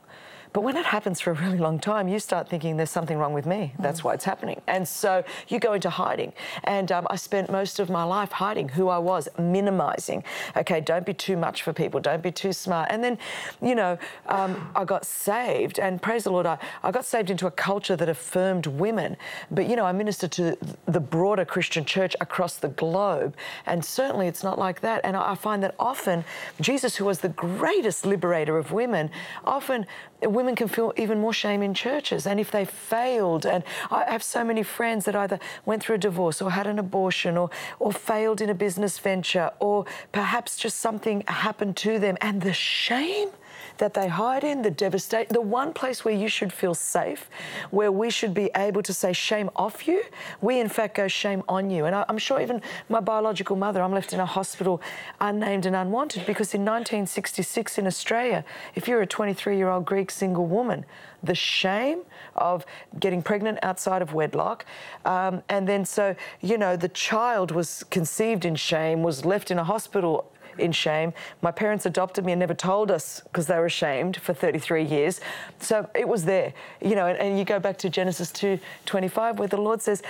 But 0.53 0.61
when 0.61 0.75
it 0.75 0.85
happens 0.85 1.21
for 1.21 1.31
a 1.31 1.33
really 1.35 1.57
long 1.57 1.79
time, 1.79 2.07
you 2.07 2.19
start 2.19 2.49
thinking 2.49 2.77
there's 2.77 2.89
something 2.89 3.17
wrong 3.17 3.33
with 3.33 3.45
me. 3.45 3.73
That's 3.79 4.03
why 4.03 4.13
it's 4.15 4.25
happening. 4.25 4.61
And 4.67 4.87
so 4.87 5.23
you 5.47 5.59
go 5.59 5.73
into 5.73 5.89
hiding. 5.89 6.33
And 6.63 6.91
um, 6.91 7.05
I 7.09 7.15
spent 7.15 7.51
most 7.51 7.79
of 7.79 7.89
my 7.89 8.03
life 8.03 8.31
hiding 8.31 8.69
who 8.69 8.89
I 8.89 8.97
was, 8.97 9.29
minimizing. 9.37 10.23
Okay, 10.55 10.81
don't 10.81 11.05
be 11.05 11.13
too 11.13 11.37
much 11.37 11.61
for 11.61 11.73
people, 11.73 11.99
don't 11.99 12.23
be 12.23 12.31
too 12.31 12.53
smart. 12.53 12.87
And 12.91 13.03
then, 13.03 13.17
you 13.61 13.75
know, 13.75 13.97
um, 14.25 14.71
I 14.75 14.83
got 14.85 15.05
saved, 15.05 15.79
and 15.79 16.01
praise 16.01 16.23
the 16.23 16.31
Lord, 16.31 16.47
I, 16.47 16.57
I 16.83 16.91
got 16.91 17.05
saved 17.05 17.29
into 17.29 17.45
a 17.45 17.51
culture 17.51 17.95
that 17.95 18.09
affirmed 18.09 18.65
women. 18.65 19.17
But, 19.51 19.69
you 19.69 19.75
know, 19.75 19.85
I 19.85 19.91
ministered 19.91 20.31
to 20.33 20.57
the 20.87 20.99
broader 20.99 21.45
Christian 21.45 21.85
church 21.85 22.15
across 22.19 22.57
the 22.57 22.69
globe. 22.69 23.35
And 23.67 23.85
certainly 23.85 24.27
it's 24.27 24.43
not 24.43 24.57
like 24.57 24.81
that. 24.81 25.01
And 25.03 25.15
I 25.15 25.27
I 25.27 25.35
find 25.35 25.61
that 25.63 25.75
often 25.77 26.23
Jesus, 26.61 26.95
who 26.95 27.05
was 27.05 27.19
the 27.19 27.29
greatest 27.29 28.05
liberator 28.05 28.57
of 28.57 28.71
women, 28.71 29.11
often 29.43 29.85
women 30.21 30.55
can 30.55 30.67
feel 30.67 30.93
even 30.97 31.19
more 31.19 31.33
shame 31.33 31.61
in 31.61 31.73
churches. 31.73 32.25
And 32.25 32.39
if 32.39 32.51
they 32.51 32.65
failed, 32.65 33.45
and 33.45 33.63
I 33.91 34.05
have 34.05 34.23
so 34.23 34.43
many 34.43 34.63
friends 34.63 35.05
that 35.05 35.15
either 35.15 35.39
went 35.65 35.83
through 35.83 35.95
a 35.95 35.99
divorce 35.99 36.41
or 36.41 36.51
had 36.51 36.67
an 36.67 36.79
abortion 36.79 37.37
or, 37.37 37.49
or 37.79 37.91
failed 37.91 38.41
in 38.41 38.49
a 38.49 38.55
business 38.55 38.99
venture 38.99 39.51
or 39.59 39.85
perhaps 40.11 40.57
just 40.57 40.79
something 40.79 41.23
happened 41.27 41.77
to 41.77 41.99
them 41.99 42.17
and 42.21 42.41
the 42.41 42.53
shame 42.53 43.29
that 43.79 43.93
they 43.93 44.07
hide 44.07 44.43
in, 44.43 44.61
the 44.61 44.71
devastation, 44.71 45.27
the 45.33 45.41
one 45.41 45.73
place 45.73 46.03
where 46.03 46.13
you 46.13 46.27
should 46.27 46.51
feel 46.51 46.73
safe, 46.73 47.29
where 47.71 47.91
we 47.91 48.09
should 48.09 48.33
be 48.33 48.49
able 48.55 48.81
to 48.83 48.93
say 48.93 49.13
shame 49.13 49.49
off 49.55 49.87
you, 49.87 50.03
we 50.41 50.59
in 50.59 50.69
fact 50.69 50.95
go 50.95 51.07
shame 51.07 51.43
on 51.47 51.69
you. 51.69 51.85
And 51.85 51.95
I, 51.95 52.05
I'm 52.09 52.17
sure 52.17 52.41
even 52.41 52.61
my 52.89 52.99
biological 52.99 53.55
mother, 53.55 53.81
I'm 53.81 53.93
left 53.93 54.13
in 54.13 54.19
a 54.19 54.25
hospital 54.25 54.81
unnamed 55.21 55.65
and 55.65 55.75
unwanted 55.75 56.25
because 56.25 56.53
in 56.53 56.61
1966 56.61 57.77
in 57.77 57.87
Australia, 57.87 58.43
if 58.75 58.87
you're 58.87 59.01
a 59.01 59.07
23 59.07 59.57
year 59.57 59.69
old 59.69 59.85
Greek 59.85 60.11
single 60.11 60.45
woman, 60.45 60.85
the 61.23 61.35
shame 61.35 62.01
of 62.35 62.65
getting 62.99 63.21
pregnant 63.21 63.59
outside 63.63 64.01
of 64.01 64.13
wedlock. 64.13 64.65
Um, 65.05 65.41
and 65.49 65.67
then, 65.67 65.85
so, 65.85 66.15
you 66.41 66.57
know, 66.57 66.75
the 66.75 66.89
child 66.89 67.51
was 67.51 67.83
conceived 67.89 68.45
in 68.45 68.55
shame, 68.55 69.03
was 69.03 69.25
left 69.25 69.51
in 69.51 69.57
a 69.57 69.63
hospital 69.63 70.31
in 70.59 70.71
shame. 70.71 71.13
My 71.41 71.51
parents 71.51 71.85
adopted 71.85 72.25
me 72.25 72.31
and 72.33 72.39
never 72.39 72.53
told 72.53 72.91
us 72.91 73.21
because 73.23 73.47
they 73.47 73.57
were 73.57 73.65
ashamed 73.65 74.17
for 74.17 74.33
33 74.33 74.83
years. 74.83 75.21
So 75.59 75.89
it 75.95 76.07
was 76.07 76.25
there, 76.25 76.53
you 76.81 76.95
know. 76.95 77.07
And, 77.07 77.17
and 77.19 77.39
you 77.39 77.45
go 77.45 77.59
back 77.59 77.77
to 77.79 77.89
Genesis 77.89 78.31
2:25, 78.31 79.37
where 79.37 79.47
the 79.47 79.61
Lord 79.61 79.81
says, 79.81 80.01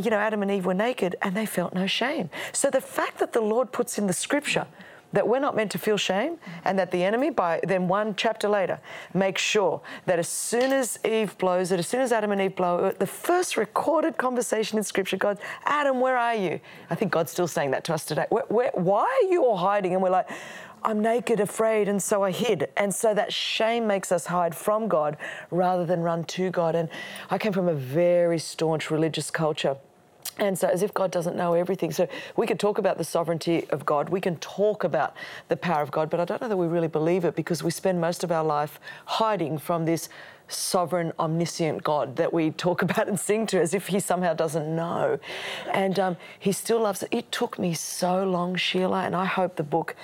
you 0.00 0.10
know, 0.10 0.18
Adam 0.18 0.42
and 0.42 0.50
Eve 0.50 0.66
were 0.66 0.74
naked 0.74 1.16
and 1.22 1.36
they 1.36 1.46
felt 1.46 1.74
no 1.74 1.86
shame. 1.86 2.30
So 2.52 2.70
the 2.70 2.80
fact 2.80 3.18
that 3.18 3.32
the 3.32 3.40
Lord 3.40 3.72
puts 3.72 3.98
in 3.98 4.06
the 4.06 4.12
Scripture 4.12 4.66
that 5.12 5.26
we're 5.26 5.40
not 5.40 5.56
meant 5.56 5.70
to 5.72 5.78
feel 5.78 5.96
shame 5.96 6.38
and 6.64 6.78
that 6.78 6.90
the 6.90 7.02
enemy 7.02 7.30
by 7.30 7.60
then 7.64 7.88
one 7.88 8.14
chapter 8.16 8.48
later 8.48 8.78
makes 9.14 9.42
sure 9.42 9.80
that 10.06 10.18
as 10.18 10.28
soon 10.28 10.72
as 10.72 10.98
eve 11.04 11.36
blows 11.38 11.72
it 11.72 11.78
as 11.78 11.86
soon 11.86 12.00
as 12.00 12.12
adam 12.12 12.32
and 12.32 12.40
eve 12.40 12.56
blow 12.56 12.86
it 12.86 12.98
the 12.98 13.06
first 13.06 13.56
recorded 13.56 14.16
conversation 14.16 14.78
in 14.78 14.84
scripture 14.84 15.16
god 15.16 15.38
adam 15.64 16.00
where 16.00 16.16
are 16.16 16.34
you 16.34 16.60
i 16.90 16.94
think 16.94 17.10
god's 17.10 17.30
still 17.30 17.48
saying 17.48 17.70
that 17.70 17.84
to 17.84 17.94
us 17.94 18.04
today 18.04 18.26
where, 18.30 18.44
where, 18.48 18.70
why 18.74 19.04
are 19.04 19.30
you 19.30 19.44
all 19.44 19.56
hiding 19.56 19.92
and 19.92 20.02
we're 20.02 20.10
like 20.10 20.28
I'm 20.84 21.00
naked, 21.00 21.40
afraid, 21.40 21.88
and 21.88 22.00
so 22.00 22.22
I 22.22 22.30
hid. 22.30 22.68
And 22.76 22.94
so 22.94 23.12
that 23.12 23.32
shame 23.32 23.88
makes 23.88 24.12
us 24.12 24.26
hide 24.26 24.54
from 24.54 24.86
God 24.86 25.16
rather 25.50 25.84
than 25.84 26.02
run 26.02 26.22
to 26.24 26.50
God. 26.50 26.76
And 26.76 26.88
I 27.30 27.36
came 27.36 27.52
from 27.52 27.68
a 27.68 27.74
very 27.74 28.38
staunch 28.38 28.88
religious 28.88 29.28
culture 29.28 29.76
and 30.38 30.58
so, 30.58 30.68
as 30.68 30.82
if 30.82 30.94
God 30.94 31.10
doesn't 31.10 31.36
know 31.36 31.54
everything. 31.54 31.90
So, 31.90 32.08
we 32.36 32.46
can 32.46 32.58
talk 32.58 32.78
about 32.78 32.98
the 32.98 33.04
sovereignty 33.04 33.68
of 33.70 33.84
God, 33.84 34.08
we 34.08 34.20
can 34.20 34.36
talk 34.36 34.84
about 34.84 35.14
the 35.48 35.56
power 35.56 35.82
of 35.82 35.90
God, 35.90 36.10
but 36.10 36.20
I 36.20 36.24
don't 36.24 36.40
know 36.40 36.48
that 36.48 36.56
we 36.56 36.66
really 36.66 36.88
believe 36.88 37.24
it 37.24 37.34
because 37.34 37.62
we 37.62 37.70
spend 37.70 38.00
most 38.00 38.24
of 38.24 38.32
our 38.32 38.44
life 38.44 38.80
hiding 39.06 39.58
from 39.58 39.84
this 39.84 40.08
sovereign, 40.48 41.12
omniscient 41.18 41.84
God 41.84 42.16
that 42.16 42.32
we 42.32 42.50
talk 42.50 42.82
about 42.88 43.08
and 43.08 43.18
sing 43.18 43.46
to 43.48 43.60
as 43.60 43.74
if 43.74 43.88
He 43.88 44.00
somehow 44.00 44.34
doesn't 44.34 44.74
know. 44.74 45.18
And 45.72 45.98
um, 45.98 46.16
He 46.38 46.52
still 46.52 46.80
loves 46.80 47.02
it. 47.02 47.08
It 47.10 47.30
took 47.30 47.58
me 47.58 47.74
so 47.74 48.24
long, 48.24 48.56
Sheila, 48.56 49.04
and 49.04 49.14
I 49.14 49.24
hope 49.24 49.56
the 49.56 49.62
book 49.62 49.94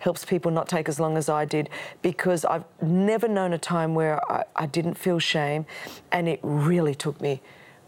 helps 0.00 0.24
people 0.24 0.50
not 0.50 0.66
take 0.66 0.88
as 0.88 0.98
long 0.98 1.16
as 1.16 1.28
I 1.28 1.44
did 1.44 1.68
because 2.00 2.44
I've 2.46 2.64
never 2.80 3.28
known 3.28 3.52
a 3.52 3.58
time 3.58 3.94
where 3.94 4.20
I, 4.32 4.44
I 4.56 4.66
didn't 4.66 4.94
feel 4.94 5.18
shame, 5.18 5.66
and 6.10 6.28
it 6.28 6.40
really 6.42 6.94
took 6.94 7.20
me 7.20 7.40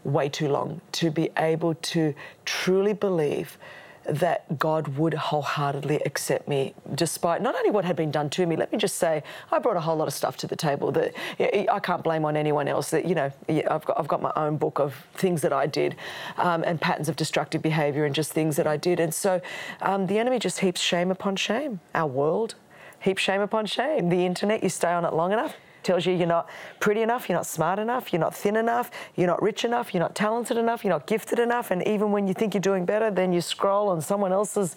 way 0.03 0.29
too 0.29 0.49
long 0.49 0.81
to 0.93 1.11
be 1.11 1.29
able 1.37 1.75
to 1.75 2.13
truly 2.45 2.93
believe 2.93 3.57
that 4.05 4.59
God 4.59 4.97
would 4.97 5.13
wholeheartedly 5.13 6.01
accept 6.05 6.47
me 6.47 6.73
despite 6.93 7.41
not 7.41 7.55
only 7.55 7.71
what 7.71 7.85
had 7.85 7.95
been 7.95 8.11
done 8.11 8.29
to 8.31 8.45
me. 8.45 8.55
Let 8.55 8.71
me 8.71 8.77
just 8.77 8.97
say, 8.97 9.23
I 9.51 9.59
brought 9.59 9.77
a 9.77 9.81
whole 9.81 9.95
lot 9.95 10.07
of 10.07 10.13
stuff 10.13 10.35
to 10.37 10.47
the 10.47 10.55
table 10.55 10.91
that 10.91 11.13
I 11.39 11.79
can't 11.79 12.03
blame 12.03 12.25
on 12.25 12.35
anyone 12.35 12.67
else. 12.67 12.89
That 12.89 13.05
you 13.05 13.15
know, 13.15 13.31
I've 13.47 13.85
got 13.85 13.99
I've 13.99 14.07
got 14.07 14.21
my 14.21 14.33
own 14.35 14.57
book 14.57 14.79
of 14.79 14.95
things 15.13 15.41
that 15.41 15.53
I 15.53 15.67
did, 15.67 15.95
um, 16.37 16.63
and 16.65 16.79
patterns 16.79 17.09
of 17.09 17.15
destructive 17.15 17.61
behaviour 17.61 18.05
and 18.05 18.13
just 18.13 18.33
things 18.33 18.55
that 18.57 18.67
I 18.67 18.77
did. 18.77 18.99
And 18.99 19.13
so, 19.13 19.41
um, 19.81 20.07
the 20.07 20.19
enemy 20.19 20.39
just 20.39 20.59
heaps 20.59 20.81
shame 20.81 21.11
upon 21.11 21.35
shame. 21.35 21.79
Our 21.95 22.07
world 22.07 22.55
heaps 22.99 23.21
shame 23.21 23.41
upon 23.41 23.65
shame. 23.65 24.09
The 24.09 24.25
internet, 24.25 24.63
you 24.63 24.69
stay 24.69 24.91
on 24.91 25.05
it 25.05 25.13
long 25.13 25.31
enough, 25.31 25.55
tells 25.83 26.05
you 26.05 26.13
you're 26.13 26.27
not 26.27 26.49
pretty 26.79 27.01
enough, 27.01 27.29
you're 27.29 27.37
not 27.37 27.45
smart 27.45 27.79
enough, 27.79 28.13
you're 28.13 28.19
not 28.19 28.35
thin 28.35 28.55
enough, 28.55 28.91
you're 29.15 29.27
not 29.27 29.41
rich 29.41 29.65
enough, 29.65 29.93
you're 29.93 30.01
not 30.01 30.15
talented 30.15 30.57
enough, 30.57 30.83
you're 30.83 30.93
not 30.93 31.07
gifted 31.07 31.39
enough. 31.39 31.71
And 31.71 31.85
even 31.87 32.11
when 32.11 32.27
you 32.27 32.33
think 32.33 32.53
you're 32.53 32.61
doing 32.61 32.85
better, 32.85 33.11
then 33.11 33.33
you 33.33 33.41
scroll 33.41 33.91
and 33.91 34.03
someone 34.03 34.31
else 34.31 34.57
is 34.57 34.75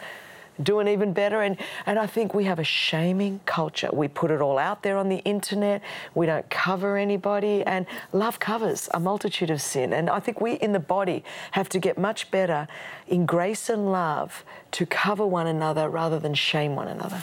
doing 0.62 0.88
even 0.88 1.12
better. 1.12 1.42
And, 1.42 1.56
and 1.84 1.98
I 1.98 2.06
think 2.06 2.34
we 2.34 2.44
have 2.44 2.58
a 2.58 2.64
shaming 2.64 3.40
culture. 3.46 3.90
We 3.92 4.08
put 4.08 4.30
it 4.30 4.40
all 4.40 4.58
out 4.58 4.82
there 4.82 4.96
on 4.96 5.08
the 5.08 5.18
internet. 5.18 5.82
We 6.14 6.26
don't 6.26 6.48
cover 6.50 6.96
anybody. 6.96 7.62
And 7.64 7.86
love 8.12 8.38
covers 8.38 8.88
a 8.94 9.00
multitude 9.00 9.50
of 9.50 9.60
sin. 9.60 9.92
And 9.92 10.08
I 10.08 10.20
think 10.20 10.40
we 10.40 10.54
in 10.54 10.72
the 10.72 10.80
body 10.80 11.24
have 11.52 11.68
to 11.70 11.78
get 11.78 11.98
much 11.98 12.30
better 12.30 12.66
in 13.06 13.26
grace 13.26 13.68
and 13.68 13.92
love 13.92 14.44
to 14.72 14.86
cover 14.86 15.26
one 15.26 15.46
another 15.46 15.88
rather 15.88 16.18
than 16.18 16.34
shame 16.34 16.74
one 16.74 16.88
another. 16.88 17.22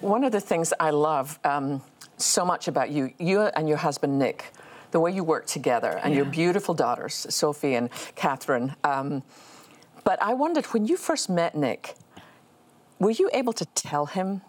One 0.00 0.24
of 0.24 0.32
the 0.32 0.40
things 0.40 0.72
I 0.80 0.90
love, 0.90 1.38
um, 1.44 1.82
so 2.20 2.44
much 2.44 2.68
about 2.68 2.90
you, 2.90 3.12
you 3.18 3.40
and 3.40 3.68
your 3.68 3.78
husband 3.78 4.18
Nick, 4.18 4.52
the 4.90 5.00
way 5.00 5.12
you 5.12 5.24
work 5.24 5.46
together, 5.46 6.00
and 6.02 6.12
yeah. 6.12 6.18
your 6.18 6.26
beautiful 6.26 6.74
daughters, 6.74 7.26
Sophie 7.28 7.74
and 7.74 7.90
Catherine. 8.14 8.74
Um, 8.84 9.22
but 10.04 10.20
I 10.22 10.34
wondered 10.34 10.66
when 10.66 10.86
you 10.86 10.96
first 10.96 11.30
met 11.30 11.54
Nick, 11.54 11.94
were 12.98 13.10
you 13.10 13.30
able 13.32 13.52
to 13.54 13.64
tell 13.66 14.06
him 14.06 14.42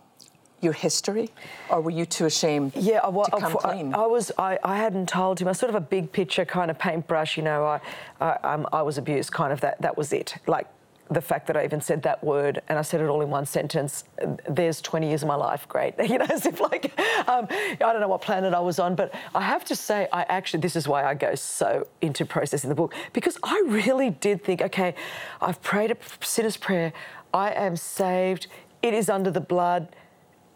your 0.61 0.73
history, 0.73 1.29
or 1.69 1.81
were 1.81 1.91
you 1.91 2.05
too 2.05 2.25
ashamed 2.25 2.75
yeah, 2.75 3.07
well, 3.07 3.25
to 3.25 3.31
come 3.31 3.57
I, 3.57 3.73
clean? 3.73 3.93
I, 3.93 4.05
was. 4.05 4.31
I, 4.37 4.59
I 4.63 4.77
hadn't 4.77 5.09
told 5.09 5.39
him. 5.39 5.47
I 5.47 5.53
sort 5.53 5.69
of 5.69 5.75
a 5.75 5.81
big 5.81 6.11
picture 6.11 6.45
kind 6.45 6.69
of 6.69 6.77
paintbrush. 6.77 7.35
You 7.35 7.43
know, 7.43 7.65
I, 7.65 7.79
I, 8.19 8.31
um, 8.43 8.67
I 8.71 8.81
was 8.83 8.97
abused. 8.97 9.31
Kind 9.31 9.51
of 9.51 9.61
that. 9.61 9.81
That 9.81 9.97
was 9.97 10.13
it. 10.13 10.35
Like 10.47 10.67
the 11.11 11.21
fact 11.21 11.45
that 11.47 11.57
I 11.57 11.65
even 11.65 11.81
said 11.81 12.03
that 12.03 12.23
word 12.23 12.61
and 12.69 12.79
I 12.79 12.81
said 12.81 13.01
it 13.01 13.07
all 13.07 13.21
in 13.21 13.29
one 13.29 13.45
sentence, 13.45 14.05
there's 14.47 14.81
20 14.81 15.09
years 15.09 15.23
of 15.23 15.27
my 15.27 15.35
life, 15.35 15.67
great. 15.67 15.93
You 16.11 16.17
know, 16.17 16.25
as 16.29 16.45
if 16.45 16.59
like, 16.59 16.97
um, 17.27 17.47
I 17.49 17.75
don't 17.79 18.01
know 18.01 18.07
what 18.07 18.21
planet 18.21 18.53
I 18.53 18.59
was 18.59 18.79
on, 18.79 18.95
but 18.95 19.13
I 19.35 19.41
have 19.41 19.63
to 19.65 19.75
say, 19.75 20.07
I 20.11 20.23
actually, 20.23 20.61
this 20.61 20.75
is 20.75 20.87
why 20.87 21.03
I 21.05 21.13
go 21.13 21.35
so 21.35 21.87
into 22.01 22.25
processing 22.25 22.69
the 22.69 22.75
book, 22.75 22.93
because 23.13 23.37
I 23.43 23.61
really 23.67 24.09
did 24.09 24.43
think, 24.43 24.61
okay, 24.61 24.95
I've 25.41 25.61
prayed 25.61 25.91
a 25.91 25.97
sinner's 26.21 26.57
prayer, 26.57 26.91
I 27.33 27.51
am 27.51 27.75
saved, 27.77 28.47
it 28.81 28.93
is 28.93 29.09
under 29.09 29.31
the 29.31 29.41
blood, 29.41 29.95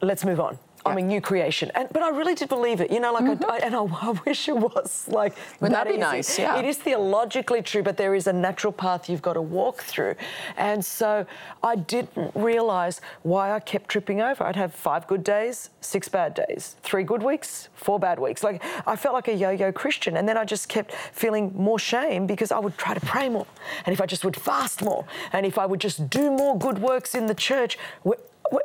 let's 0.01 0.25
move 0.25 0.39
on. 0.39 0.57
I'm 0.85 0.97
a 0.97 1.01
new 1.01 1.19
creation. 1.19 1.71
And 1.73 1.89
but 1.91 2.03
I 2.03 2.09
really 2.09 2.35
did 2.35 2.49
believe 2.49 2.79
it, 2.79 2.91
you 2.91 2.99
know, 2.99 3.11
like 3.11 3.23
mm-hmm. 3.23 3.49
I, 3.49 3.57
and 3.57 3.75
I, 3.75 3.79
I, 4.01 4.11
wish 4.25 4.47
it 4.47 4.55
was 4.55 5.07
like 5.07 5.35
Wouldn't 5.59 5.75
that, 5.75 5.85
that 5.85 5.87
be 5.87 5.91
easy. 5.91 5.99
nice? 5.99 6.39
Yeah. 6.39 6.57
It 6.57 6.65
is 6.65 6.77
theologically 6.77 7.61
true, 7.61 7.83
but 7.83 7.97
there 7.97 8.13
is 8.13 8.27
a 8.27 8.33
natural 8.33 8.71
path 8.71 9.09
you've 9.09 9.21
got 9.21 9.33
to 9.33 9.41
walk 9.41 9.81
through. 9.81 10.15
And 10.57 10.83
so 10.83 11.25
I 11.63 11.75
didn't 11.75 12.31
realize 12.35 13.01
why 13.23 13.51
I 13.51 13.59
kept 13.59 13.89
tripping 13.89 14.21
over. 14.21 14.43
I'd 14.43 14.55
have 14.55 14.73
five 14.73 15.07
good 15.07 15.23
days, 15.23 15.69
six 15.81 16.07
bad 16.07 16.33
days, 16.33 16.75
three 16.83 17.03
good 17.03 17.23
weeks, 17.23 17.69
four 17.73 17.99
bad 17.99 18.19
weeks. 18.19 18.43
Like 18.43 18.63
I 18.85 18.95
felt 18.95 19.15
like 19.15 19.27
a 19.27 19.33
yo-yo 19.33 19.71
Christian. 19.71 20.17
And 20.17 20.29
then 20.29 20.37
I 20.37 20.45
just 20.45 20.69
kept 20.69 20.93
feeling 20.93 21.51
more 21.55 21.79
shame 21.79 22.27
because 22.27 22.51
I 22.51 22.59
would 22.59 22.77
try 22.77 22.93
to 22.93 22.99
pray 22.99 23.29
more. 23.29 23.47
And 23.85 23.93
if 23.93 24.01
I 24.01 24.05
just 24.05 24.23
would 24.23 24.35
fast 24.35 24.83
more, 24.83 25.05
and 25.33 25.45
if 25.45 25.57
I 25.57 25.65
would 25.65 25.81
just 25.81 26.09
do 26.09 26.29
more 26.31 26.57
good 26.57 26.79
works 26.79 27.15
in 27.15 27.25
the 27.25 27.35
church, 27.35 27.77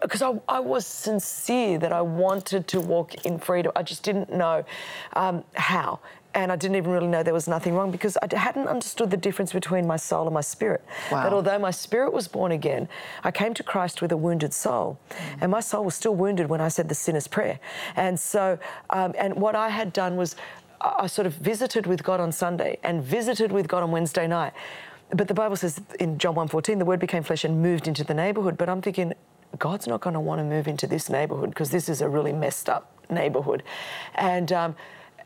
because 0.02 0.22
I, 0.22 0.38
I, 0.48 0.60
was 0.60 0.86
sincere 0.86 1.78
that 1.78 1.92
I 1.92 2.02
wanted 2.02 2.68
to 2.68 2.80
walk 2.80 3.26
in 3.26 3.38
freedom. 3.38 3.72
I 3.76 3.82
just 3.82 4.02
didn't 4.02 4.32
know 4.32 4.64
um, 5.14 5.44
how. 5.54 6.00
And 6.32 6.52
I 6.52 6.56
didn't 6.56 6.76
even 6.76 6.92
really 6.92 7.08
know 7.08 7.24
there 7.24 7.34
was 7.34 7.48
nothing 7.48 7.74
wrong 7.74 7.90
because 7.90 8.16
I 8.18 8.36
hadn't 8.36 8.68
understood 8.68 9.10
the 9.10 9.16
difference 9.16 9.52
between 9.52 9.86
my 9.86 9.96
soul 9.96 10.26
and 10.26 10.34
my 10.34 10.42
spirit. 10.42 10.84
Wow. 11.10 11.24
That 11.24 11.32
although 11.32 11.58
my 11.58 11.72
spirit 11.72 12.12
was 12.12 12.28
born 12.28 12.52
again, 12.52 12.88
I 13.24 13.32
came 13.32 13.52
to 13.54 13.64
Christ 13.64 14.00
with 14.00 14.12
a 14.12 14.16
wounded 14.16 14.52
soul. 14.52 14.98
Mm. 15.10 15.38
And 15.40 15.50
my 15.50 15.60
soul 15.60 15.84
was 15.84 15.96
still 15.96 16.14
wounded 16.14 16.48
when 16.48 16.60
I 16.60 16.68
said 16.68 16.88
the 16.88 16.94
sinner's 16.94 17.26
prayer. 17.26 17.58
And 17.96 18.18
so, 18.18 18.58
um, 18.90 19.12
and 19.18 19.34
what 19.34 19.56
I 19.56 19.70
had 19.70 19.92
done 19.92 20.16
was 20.16 20.36
I 20.80 21.08
sort 21.08 21.26
of 21.26 21.34
visited 21.34 21.86
with 21.86 22.02
God 22.02 22.20
on 22.20 22.32
Sunday 22.32 22.78
and 22.84 23.02
visited 23.02 23.50
with 23.50 23.66
God 23.66 23.82
on 23.82 23.90
Wednesday 23.90 24.26
night. 24.26 24.52
But 25.12 25.28
the 25.28 25.34
Bible 25.34 25.56
says 25.56 25.80
in 25.98 26.18
John 26.18 26.34
1:14, 26.34 26.78
the 26.78 26.84
word 26.84 27.00
became 27.00 27.22
flesh 27.22 27.44
and 27.44 27.60
moved 27.60 27.88
into 27.88 28.04
the 28.04 28.14
neighborhood. 28.14 28.56
But 28.56 28.68
I'm 28.68 28.80
thinking, 28.80 29.12
God's 29.60 29.86
not 29.86 30.00
going 30.00 30.14
to 30.14 30.20
want 30.20 30.40
to 30.40 30.44
move 30.44 30.66
into 30.66 30.88
this 30.88 31.08
neighborhood 31.08 31.50
because 31.50 31.70
this 31.70 31.88
is 31.88 32.00
a 32.00 32.08
really 32.08 32.32
messed 32.32 32.68
up 32.68 32.92
neighborhood. 33.08 33.62
And, 34.16 34.50
um, 34.50 34.74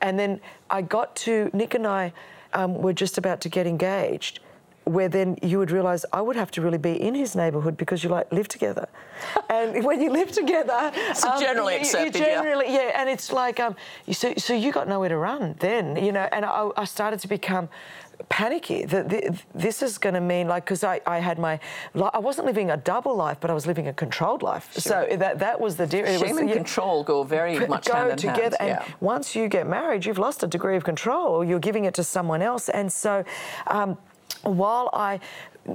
and 0.02 0.18
then 0.18 0.40
I 0.68 0.82
got 0.82 1.16
to, 1.16 1.50
Nick 1.54 1.72
and 1.74 1.86
I 1.86 2.12
um, 2.52 2.74
were 2.74 2.92
just 2.92 3.16
about 3.16 3.40
to 3.42 3.48
get 3.48 3.66
engaged 3.66 4.40
where 4.84 5.08
then 5.08 5.36
you 5.42 5.58
would 5.58 5.70
realize 5.70 6.04
I 6.12 6.20
would 6.20 6.36
have 6.36 6.50
to 6.52 6.60
really 6.60 6.78
be 6.78 7.00
in 7.00 7.14
his 7.14 7.34
neighborhood 7.34 7.76
because 7.76 8.04
you 8.04 8.10
like 8.10 8.30
live 8.30 8.48
together. 8.48 8.86
and 9.48 9.82
when 9.84 10.00
you 10.00 10.10
live 10.10 10.30
together, 10.30 10.92
it's 10.94 11.24
um, 11.24 11.40
generally 11.40 11.74
you, 11.74 11.80
accepted. 11.80 12.20
You 12.20 12.26
generally, 12.26 12.66
yeah. 12.66 12.88
yeah. 12.88 13.00
and 13.00 13.08
it's 13.08 13.32
like, 13.32 13.60
um, 13.60 13.76
you, 14.04 14.14
so, 14.14 14.34
so 14.36 14.54
you 14.54 14.72
got 14.72 14.86
nowhere 14.86 15.08
to 15.08 15.16
run 15.16 15.54
then, 15.60 15.96
you 15.96 16.12
know, 16.12 16.28
and 16.32 16.44
I, 16.44 16.70
I 16.76 16.84
started 16.84 17.20
to 17.20 17.28
become 17.28 17.68
panicky. 18.28 18.84
That 18.84 19.36
this 19.54 19.82
is 19.82 19.98
going 19.98 20.14
to 20.14 20.20
mean 20.20 20.48
like 20.48 20.64
because 20.64 20.84
I, 20.84 21.00
I 21.06 21.18
had 21.18 21.38
my 21.38 21.60
I 22.12 22.18
wasn't 22.18 22.46
living 22.46 22.70
a 22.70 22.76
double 22.76 23.14
life 23.16 23.38
but 23.40 23.50
I 23.50 23.54
was 23.54 23.66
living 23.66 23.88
a 23.88 23.92
controlled 23.92 24.42
life. 24.42 24.72
Sure. 24.72 24.80
so 24.80 25.16
that 25.16 25.38
that 25.38 25.60
was 25.60 25.76
the 25.76 25.86
difference 25.86 26.20
shame 26.20 26.32
was, 26.32 26.40
and 26.40 26.48
yeah, 26.48 26.56
control 26.56 27.04
go 27.04 27.22
very 27.22 27.66
much 27.66 27.86
go 27.86 28.14
together 28.14 28.56
and 28.60 28.80
once 29.00 29.34
you 29.34 29.48
get 29.48 29.66
married 29.66 30.04
you've 30.04 30.18
lost 30.18 30.42
a 30.42 30.46
degree 30.46 30.76
of 30.76 30.84
control. 30.84 31.44
You're 31.44 31.58
giving 31.58 31.84
it 31.84 31.94
to 31.94 32.04
someone 32.04 32.42
else. 32.42 32.68
And 32.68 32.92
so 32.92 33.24
um, 33.66 33.98
while 34.42 34.90
I 34.92 35.20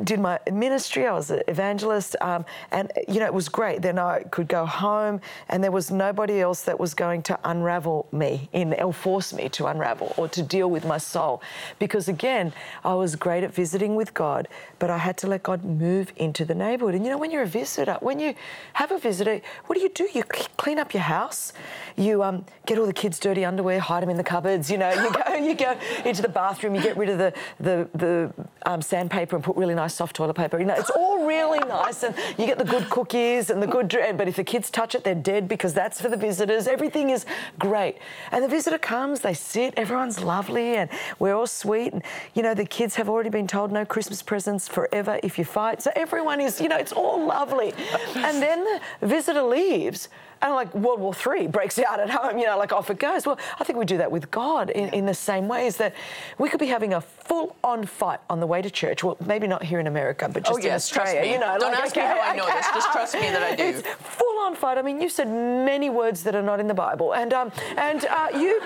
did 0.03 0.19
my 0.19 0.39
ministry. 0.51 1.08
I 1.08 1.13
was 1.13 1.31
an 1.31 1.41
evangelist, 1.48 2.15
um, 2.22 2.46
and 2.72 2.91
you 3.08 3.19
know 3.19 3.25
it 3.25 3.34
was 3.34 3.50
great. 3.50 3.81
Then 3.81 4.00
I 4.00 4.24
could 4.24 4.48
go 4.48 4.65
home, 4.65 5.22
and 5.50 5.63
there 5.63 5.72
was 5.72 5.91
nobody 5.91 6.41
else 6.41 6.62
that 6.63 6.79
was 6.79 6.93
going 6.93 7.24
to 7.24 7.39
unravel 7.43 8.08
me 8.12 8.50
in 8.53 8.74
or 8.74 8.93
force 8.93 9.34
me 9.34 9.50
to 9.50 9.67
unravel 9.67 10.13
or 10.17 10.27
to 10.29 10.41
deal 10.41 10.69
with 10.69 10.86
my 10.86 10.98
soul, 10.98 11.41
because 11.79 12.08
again, 12.08 12.53
I 12.84 12.93
was 12.93 13.15
great 13.15 13.43
at 13.43 13.53
visiting 13.53 13.96
with 13.96 14.13
God, 14.13 14.48
but 14.77 14.89
I 14.89 14.98
had 14.98 15.17
to 15.19 15.27
let 15.27 15.43
God 15.43 15.63
move 15.63 16.13
into 16.17 16.46
the 16.46 16.55
neighborhood. 16.55 16.96
And 16.96 17.03
you 17.03 17.12
know, 17.12 17.17
when 17.17 17.31
you're 17.31 17.43
a 17.43 17.48
visitor, 17.48 17.98
when 18.01 18.19
you 18.19 18.36
have 18.74 18.91
a 18.91 19.00
visitor, 19.00 19.41
what 19.65 19.75
do 19.75 19.81
you 19.81 19.89
do? 19.89 20.08
You 20.13 20.24
clean 20.24 20.79
up 20.79 20.93
your 20.93 21.03
house, 21.03 21.53
you 21.96 22.24
um, 22.24 22.46
get 22.65 22.77
all 22.77 22.86
the 22.86 22.93
kids' 22.93 23.19
dirty 23.19 23.43
underwear, 23.43 23.79
hide 23.79 24.03
them 24.03 24.10
in 24.10 24.17
the 24.17 24.24
cupboards. 24.24 24.69
You 24.69 24.77
know, 24.77 24.91
you 24.91 25.12
go 25.12 25.36
you 25.36 25.55
go 25.55 25.77
into 26.05 26.22
the 26.22 26.29
bathroom, 26.29 26.75
you 26.75 26.81
get 26.81 26.98
rid 26.98 27.10
of 27.10 27.17
the 27.17 27.34
the, 27.60 27.89
the 27.96 28.34
um, 28.65 28.81
sandpaper 28.81 29.35
and 29.35 29.43
put 29.43 29.55
really 29.55 29.75
nice 29.75 29.93
soft 29.93 30.15
toilet 30.15 30.33
paper. 30.33 30.59
You 30.59 30.65
know, 30.65 30.75
it's 30.75 30.89
all 30.89 31.25
really 31.25 31.59
nice, 31.59 32.03
and 32.03 32.15
you 32.37 32.45
get 32.45 32.57
the 32.57 32.65
good 32.65 32.89
cookies 32.89 33.49
and 33.49 33.61
the 33.61 33.67
good. 33.67 33.89
But 33.89 34.27
if 34.27 34.35
the 34.35 34.43
kids 34.43 34.69
touch 34.69 34.95
it, 34.95 35.03
they're 35.03 35.15
dead 35.15 35.47
because 35.47 35.73
that's 35.73 35.99
for 35.99 36.09
the 36.09 36.17
visitors. 36.17 36.67
Everything 36.67 37.09
is 37.09 37.25
great, 37.57 37.97
and 38.31 38.43
the 38.43 38.47
visitor 38.47 38.77
comes, 38.77 39.21
they 39.21 39.33
sit, 39.33 39.73
everyone's 39.77 40.21
lovely, 40.21 40.75
and 40.75 40.89
we're 41.17 41.33
all 41.33 41.47
sweet. 41.47 41.93
And 41.93 42.03
you 42.33 42.43
know, 42.43 42.53
the 42.53 42.65
kids 42.65 42.95
have 42.95 43.09
already 43.09 43.29
been 43.29 43.47
told 43.47 43.71
no 43.71 43.85
Christmas 43.85 44.21
presents 44.21 44.67
forever 44.67 45.19
if 45.23 45.37
you 45.37 45.45
fight. 45.45 45.81
So 45.81 45.91
everyone 45.95 46.39
is, 46.39 46.61
you 46.61 46.69
know, 46.69 46.77
it's 46.77 46.93
all 46.93 47.25
lovely. 47.25 47.73
and 48.15 48.41
then 48.41 48.63
the 48.99 49.07
visitor 49.07 49.41
leaves 49.41 50.09
and 50.41 50.53
like 50.53 50.73
World 50.73 50.99
War 50.99 51.13
Three 51.13 51.47
breaks 51.47 51.77
out 51.79 51.99
at 51.99 52.09
home, 52.09 52.37
you 52.37 52.45
know, 52.45 52.57
like 52.57 52.71
off 52.71 52.89
it 52.89 52.99
goes. 52.99 53.25
Well, 53.25 53.39
I 53.59 53.63
think 53.63 53.77
we 53.77 53.85
do 53.85 53.97
that 53.97 54.11
with 54.11 54.31
God 54.31 54.69
in, 54.69 54.89
in 54.89 55.05
the 55.05 55.13
same 55.13 55.47
way 55.47 55.67
is 55.67 55.77
that 55.77 55.93
we 56.37 56.49
could 56.49 56.59
be 56.59 56.67
having 56.67 56.93
a 56.93 57.01
full 57.29 57.55
on 57.63 57.86
fight 57.86 58.19
on 58.27 58.39
the 58.39 58.48
way 58.48 58.59
to 58.59 58.71
church. 58.71 59.03
Well, 59.03 59.15
maybe 59.24 59.45
not 59.45 59.62
here 59.63 59.79
in 59.79 59.86
America, 59.86 60.27
but 60.27 60.43
just 60.43 60.51
oh, 60.51 60.57
yes, 60.57 60.91
in 60.91 61.00
Australia. 61.00 61.31
You 61.31 61.39
know, 61.39 61.57
Don't 61.59 61.71
like, 61.71 61.83
ask 61.83 61.95
okay, 61.95 62.01
me 62.01 62.07
how 62.07 62.19
I 62.19 62.36
know 62.36 62.48
this. 62.48 62.65
Just 62.74 62.91
trust 62.91 63.13
me 63.13 63.29
that 63.29 63.43
I 63.43 63.55
do. 63.55 63.63
It's 63.63 63.88
full 64.00 64.39
on 64.39 64.55
fight. 64.55 64.79
I 64.79 64.81
mean, 64.81 65.00
you 65.00 65.09
said 65.09 65.27
many 65.27 65.91
words 65.91 66.24
that 66.24 66.33
are 66.33 66.41
not 66.41 66.59
in 66.59 66.67
the 66.67 66.74
Bible. 66.74 67.13
And, 67.13 67.31
um, 67.31 67.51
and 67.77 68.03
uh, 68.05 68.29
you 68.33 68.59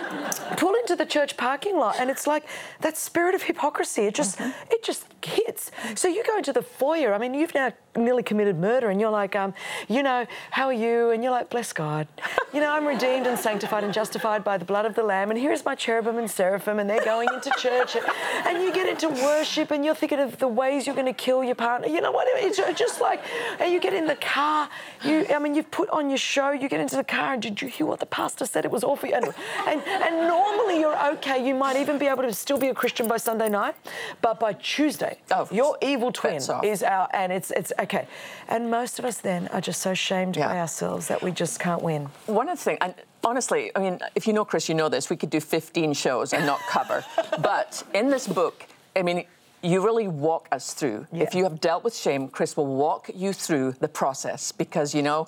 pull 0.55 0.75
into 0.75 0.95
the 0.95 1.05
church 1.05 1.35
parking 1.35 1.77
lot, 1.77 1.97
and 1.99 2.09
it's 2.09 2.25
like 2.25 2.45
that 2.79 2.95
spirit 2.95 3.35
of 3.35 3.43
hypocrisy. 3.43 4.03
It 4.03 4.15
just, 4.15 4.39
mm-hmm. 4.39 4.73
it 4.73 4.81
just 4.81 5.05
hits. 5.21 5.69
So 5.95 6.07
you 6.07 6.23
go 6.23 6.37
into 6.37 6.53
the 6.53 6.61
foyer. 6.63 7.13
I 7.13 7.17
mean, 7.17 7.33
you've 7.33 7.53
now 7.53 7.73
nearly 7.97 8.23
committed 8.23 8.57
murder, 8.57 8.89
and 8.89 8.99
you're 9.01 9.11
like, 9.11 9.35
um, 9.35 9.53
you 9.89 10.03
know, 10.03 10.25
how 10.51 10.67
are 10.67 10.73
you? 10.73 11.11
And 11.11 11.21
you're 11.21 11.31
like, 11.31 11.49
bless 11.49 11.73
God. 11.73 12.07
You 12.53 12.61
know, 12.61 12.71
I'm 12.71 12.85
redeemed 12.87 13.27
and 13.27 13.37
sanctified 13.37 13.83
and 13.83 13.93
justified 13.93 14.43
by 14.43 14.57
the 14.57 14.65
blood 14.65 14.85
of 14.85 14.95
the 14.95 15.03
Lamb, 15.03 15.31
and 15.31 15.39
here's 15.39 15.65
my 15.65 15.75
cherubim 15.75 16.17
and 16.17 16.31
seraphim, 16.31 16.79
and 16.79 16.89
they're 16.89 17.03
going 17.03 17.27
into 17.33 17.51
church, 17.59 17.95
and, 17.95 18.05
and 18.47 18.52
you 18.61 18.73
get 18.73 18.87
into 18.87 19.09
worship, 19.09 19.71
and 19.71 19.83
you're 19.83 19.95
thinking 19.95 20.19
of 20.19 20.37
the 20.39 20.47
ways 20.47 20.85
you're 20.85 20.95
going 20.95 21.07
to 21.07 21.13
kill 21.13 21.43
your 21.43 21.55
partner. 21.55 21.87
You 21.87 22.01
know 22.01 22.11
what? 22.11 22.27
It's 22.31 22.57
just 22.79 23.01
like, 23.01 23.21
and 23.59 23.71
you 23.71 23.79
get 23.79 23.93
in 23.93 24.07
the 24.07 24.15
car. 24.15 24.69
You, 25.03 25.25
I 25.33 25.39
mean, 25.39 25.55
you've 25.55 25.71
put 25.71 25.89
on 25.89 26.09
your 26.09 26.17
show. 26.17 26.51
You 26.51 26.69
get 26.69 26.79
into 26.79 26.95
the 26.95 27.03
car, 27.03 27.33
and 27.33 27.41
did 27.41 27.61
you 27.61 27.67
hear 27.67 27.85
what 27.85 27.99
the 27.99 28.05
pastor 28.05 28.45
said? 28.45 28.65
It 28.65 28.71
was 28.71 28.83
awful. 28.83 29.13
And, 29.13 29.25
and, 29.67 29.81
and 29.81 30.27
normally 30.27 30.79
you're 30.79 31.13
okay. 31.13 31.45
You 31.45 31.55
might 31.55 31.77
even 31.77 31.97
be 31.97 32.07
able 32.07 32.23
to 32.23 32.33
still 32.33 32.57
be 32.57 32.69
a 32.69 32.73
Christian 32.73 33.07
by 33.07 33.17
Sunday 33.17 33.49
night, 33.49 33.75
but 34.21 34.39
by 34.39 34.53
Tuesday, 34.53 35.19
oh, 35.31 35.47
your 35.51 35.77
evil 35.81 36.11
twin 36.11 36.41
is 36.63 36.83
out, 36.83 37.09
and 37.13 37.31
it's 37.31 37.51
it's 37.51 37.71
okay. 37.79 38.07
And 38.47 38.69
most 38.69 38.99
of 38.99 39.05
us 39.05 39.17
then 39.17 39.47
are 39.49 39.61
just 39.61 39.81
so 39.81 39.93
shamed 39.93 40.37
yeah. 40.37 40.47
by 40.47 40.59
ourselves 40.59 41.07
that 41.07 41.21
we 41.21 41.31
just 41.31 41.59
can't 41.59 41.81
win. 41.81 42.09
One 42.25 42.49
of 42.49 42.57
the 42.57 42.63
things, 42.63 42.79
and 42.81 42.93
honestly, 43.23 43.71
I 43.75 43.79
mean, 43.79 43.99
if 44.15 44.27
you 44.27 44.33
know 44.33 44.45
Chris, 44.45 44.69
you 44.69 44.75
know 44.75 44.89
this, 44.89 45.09
we 45.09 45.15
could 45.15 45.29
do 45.29 45.39
15 45.39 45.93
shows 45.93 46.33
and 46.33 46.45
not 46.45 46.59
cover. 46.69 47.05
but 47.41 47.83
in 47.93 48.09
this 48.09 48.27
book, 48.27 48.65
I 48.95 49.01
mean, 49.01 49.25
you 49.61 49.83
really 49.83 50.07
walk 50.07 50.47
us 50.51 50.73
through. 50.73 51.07
Yeah. 51.11 51.23
If 51.23 51.33
you 51.33 51.43
have 51.43 51.61
dealt 51.61 51.83
with 51.83 51.95
shame, 51.95 52.27
Chris 52.27 52.57
will 52.57 52.67
walk 52.67 53.09
you 53.15 53.33
through 53.33 53.73
the 53.79 53.87
process 53.87 54.51
because, 54.51 54.93
you 54.93 55.01
know, 55.01 55.27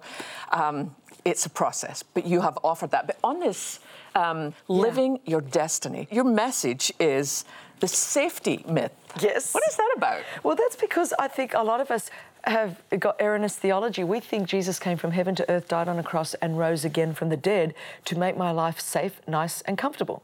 um, 0.51 0.93
it's 1.23 1.45
a 1.45 1.49
process, 1.49 2.03
but 2.03 2.25
you 2.25 2.41
have 2.41 2.57
offered 2.63 2.91
that. 2.91 3.07
But 3.07 3.17
on 3.23 3.39
this, 3.39 3.79
um, 4.13 4.53
living 4.67 5.15
yeah. 5.15 5.31
your 5.31 5.41
destiny, 5.41 6.07
your 6.11 6.23
message 6.23 6.91
is 6.99 7.45
the 7.79 7.87
safety 7.87 8.63
myth. 8.67 8.91
Yes. 9.19 9.53
What 9.53 9.63
is 9.67 9.75
that 9.77 9.93
about? 9.97 10.21
Well, 10.43 10.55
that's 10.55 10.75
because 10.75 11.13
I 11.17 11.27
think 11.27 11.53
a 11.53 11.63
lot 11.63 11.81
of 11.81 11.89
us 11.89 12.09
have 12.45 12.81
got 12.99 13.21
erroneous 13.21 13.55
theology. 13.55 14.03
We 14.03 14.19
think 14.19 14.47
Jesus 14.47 14.79
came 14.79 14.97
from 14.97 15.11
heaven 15.11 15.35
to 15.35 15.49
earth, 15.49 15.67
died 15.67 15.87
on 15.87 15.99
a 15.99 16.03
cross, 16.03 16.33
and 16.35 16.57
rose 16.57 16.85
again 16.85 17.13
from 17.13 17.29
the 17.29 17.37
dead 17.37 17.73
to 18.05 18.17
make 18.17 18.37
my 18.37 18.51
life 18.51 18.79
safe, 18.79 19.21
nice, 19.27 19.61
and 19.61 19.77
comfortable. 19.77 20.23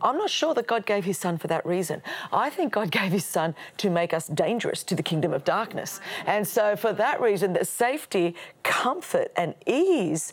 I'm 0.00 0.16
not 0.16 0.30
sure 0.30 0.54
that 0.54 0.66
God 0.66 0.86
gave 0.86 1.04
his 1.04 1.18
son 1.18 1.38
for 1.38 1.48
that 1.48 1.66
reason. 1.66 2.02
I 2.32 2.50
think 2.50 2.72
God 2.72 2.90
gave 3.00 3.12
his 3.12 3.24
son 3.24 3.54
to 3.78 3.90
make 3.90 4.12
us 4.12 4.28
dangerous 4.28 4.84
to 4.84 4.94
the 4.94 5.02
kingdom 5.02 5.32
of 5.32 5.44
darkness. 5.44 6.00
And 6.26 6.46
so, 6.46 6.76
for 6.76 6.92
that 6.92 7.20
reason, 7.20 7.52
the 7.52 7.64
safety, 7.64 8.34
comfort, 8.62 9.32
and 9.36 9.54
ease 9.66 10.32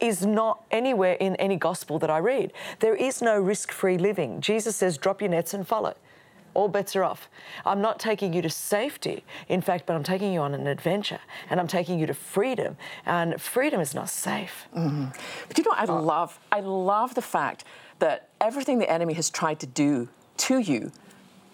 is 0.00 0.26
not 0.26 0.64
anywhere 0.72 1.14
in 1.14 1.36
any 1.36 1.56
gospel 1.56 1.98
that 2.00 2.10
I 2.10 2.18
read. 2.18 2.52
There 2.80 2.96
is 2.96 3.22
no 3.22 3.38
risk 3.38 3.70
free 3.70 3.96
living. 3.96 4.40
Jesus 4.40 4.74
says, 4.74 4.98
drop 4.98 5.20
your 5.20 5.30
nets 5.30 5.54
and 5.54 5.66
follow 5.66 5.94
all 6.58 6.68
bets 6.68 6.96
are 6.96 7.04
off. 7.04 7.28
I'm 7.64 7.80
not 7.80 8.00
taking 8.00 8.32
you 8.32 8.42
to 8.42 8.50
safety, 8.50 9.24
in 9.48 9.60
fact, 9.60 9.86
but 9.86 9.94
I'm 9.94 10.02
taking 10.02 10.32
you 10.32 10.40
on 10.40 10.54
an 10.54 10.66
adventure 10.66 11.20
and 11.48 11.60
I'm 11.60 11.68
taking 11.68 12.00
you 12.00 12.06
to 12.06 12.14
freedom. 12.14 12.76
And 13.06 13.40
freedom 13.40 13.80
is 13.80 13.94
not 13.94 14.08
safe. 14.08 14.66
Mm-hmm. 14.76 15.06
But 15.46 15.56
you 15.56 15.64
know, 15.64 15.70
I 15.70 15.84
love, 15.84 16.40
I 16.50 16.60
love 16.60 17.14
the 17.14 17.22
fact 17.22 17.62
that 18.00 18.28
everything 18.40 18.80
the 18.80 18.90
enemy 18.90 19.14
has 19.14 19.30
tried 19.30 19.60
to 19.60 19.66
do 19.66 20.08
to 20.38 20.58
you 20.58 20.90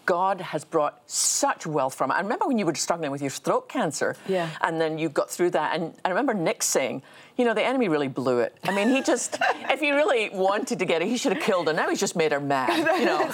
God 0.06 0.40
has 0.40 0.64
brought 0.64 1.00
such 1.06 1.66
wealth 1.66 1.94
from 1.94 2.10
it. 2.10 2.14
I 2.14 2.20
remember 2.20 2.46
when 2.46 2.58
you 2.58 2.66
were 2.66 2.74
struggling 2.74 3.10
with 3.10 3.22
your 3.22 3.30
throat 3.30 3.68
cancer, 3.68 4.16
yeah. 4.28 4.50
and 4.60 4.80
then 4.80 4.98
you 4.98 5.08
got 5.08 5.30
through 5.30 5.50
that. 5.50 5.74
And 5.74 5.94
I 6.04 6.10
remember 6.10 6.34
Nick 6.34 6.62
saying, 6.62 7.02
you 7.36 7.44
know, 7.44 7.54
the 7.54 7.64
enemy 7.64 7.88
really 7.88 8.08
blew 8.08 8.38
it. 8.40 8.56
I 8.62 8.74
mean, 8.74 8.88
he 8.88 9.02
just, 9.12 9.38
if 9.70 9.80
he 9.80 9.90
really 9.90 10.30
wanted 10.30 10.78
to 10.78 10.84
get 10.84 11.02
her, 11.02 11.08
he 11.08 11.16
should 11.16 11.32
have 11.32 11.42
killed 11.42 11.66
her. 11.66 11.72
Now 11.72 11.88
he's 11.88 12.00
just 12.00 12.16
made 12.16 12.32
her 12.32 12.40
mad, 12.40 12.76
you 12.98 13.04
know. 13.06 13.28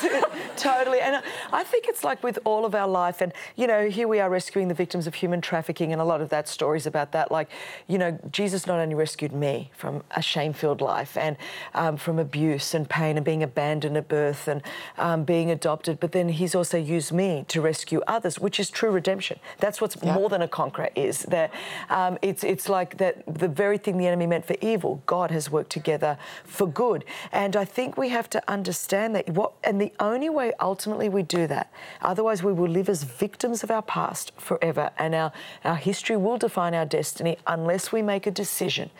totally. 0.56 1.00
And 1.00 1.22
I 1.52 1.64
think 1.64 1.86
it's 1.86 2.02
like 2.02 2.22
with 2.22 2.38
all 2.44 2.64
of 2.64 2.74
our 2.74 2.88
life, 2.88 3.20
and, 3.20 3.32
you 3.56 3.66
know, 3.66 3.88
here 3.90 4.08
we 4.08 4.18
are 4.20 4.30
rescuing 4.30 4.68
the 4.68 4.74
victims 4.74 5.06
of 5.06 5.14
human 5.14 5.40
trafficking, 5.40 5.92
and 5.92 6.00
a 6.00 6.04
lot 6.04 6.20
of 6.20 6.30
that 6.30 6.48
stories 6.48 6.86
about 6.86 7.12
that. 7.12 7.30
Like, 7.30 7.50
you 7.88 7.98
know, 7.98 8.18
Jesus 8.32 8.66
not 8.66 8.78
only 8.78 8.94
rescued 8.94 9.32
me 9.32 9.70
from 9.74 10.02
a 10.12 10.22
shame 10.22 10.52
filled 10.52 10.80
life 10.80 11.16
and 11.16 11.36
um, 11.74 11.96
from 11.96 12.18
abuse 12.18 12.74
and 12.74 12.88
pain 12.88 13.16
and 13.16 13.24
being 13.24 13.42
abandoned 13.42 13.96
at 13.96 14.08
birth 14.08 14.48
and 14.48 14.62
um, 14.96 15.24
being 15.24 15.50
adopted, 15.50 16.00
but 16.00 16.12
then 16.12 16.30
he's 16.30 16.54
also 16.54 16.78
used 16.78 17.12
me 17.12 17.44
to 17.48 17.60
rescue 17.60 18.00
others, 18.06 18.38
which 18.38 18.58
is 18.58 18.70
true 18.70 18.90
redemption. 18.90 19.38
That's 19.58 19.80
what's 19.80 19.96
yeah. 20.02 20.14
more 20.14 20.28
than 20.30 20.40
a 20.40 20.48
conqueror 20.48 20.88
is. 20.94 21.20
That 21.24 21.52
um, 21.90 22.18
it's, 22.22 22.44
it's 22.44 22.68
like 22.68 22.96
that 22.98 23.22
the 23.26 23.48
very 23.48 23.76
thing 23.76 23.89
the 23.98 24.06
enemy 24.06 24.26
meant 24.26 24.44
for 24.44 24.56
evil, 24.60 25.02
God 25.06 25.30
has 25.30 25.50
worked 25.50 25.70
together 25.70 26.18
for 26.44 26.66
good. 26.66 27.04
And 27.32 27.56
I 27.56 27.64
think 27.64 27.96
we 27.96 28.08
have 28.10 28.28
to 28.30 28.42
understand 28.48 29.14
that 29.14 29.28
what 29.30 29.52
and 29.64 29.80
the 29.80 29.92
only 30.00 30.28
way 30.28 30.52
ultimately 30.60 31.08
we 31.08 31.22
do 31.22 31.46
that, 31.46 31.72
otherwise 32.02 32.42
we 32.42 32.52
will 32.52 32.68
live 32.68 32.88
as 32.88 33.02
victims 33.02 33.62
of 33.62 33.70
our 33.70 33.82
past 33.82 34.32
forever 34.36 34.90
and 34.98 35.14
our, 35.14 35.32
our 35.64 35.76
history 35.76 36.16
will 36.16 36.38
define 36.38 36.74
our 36.74 36.86
destiny 36.86 37.36
unless 37.46 37.92
we 37.92 38.02
make 38.02 38.26
a 38.26 38.30
decision 38.30 38.90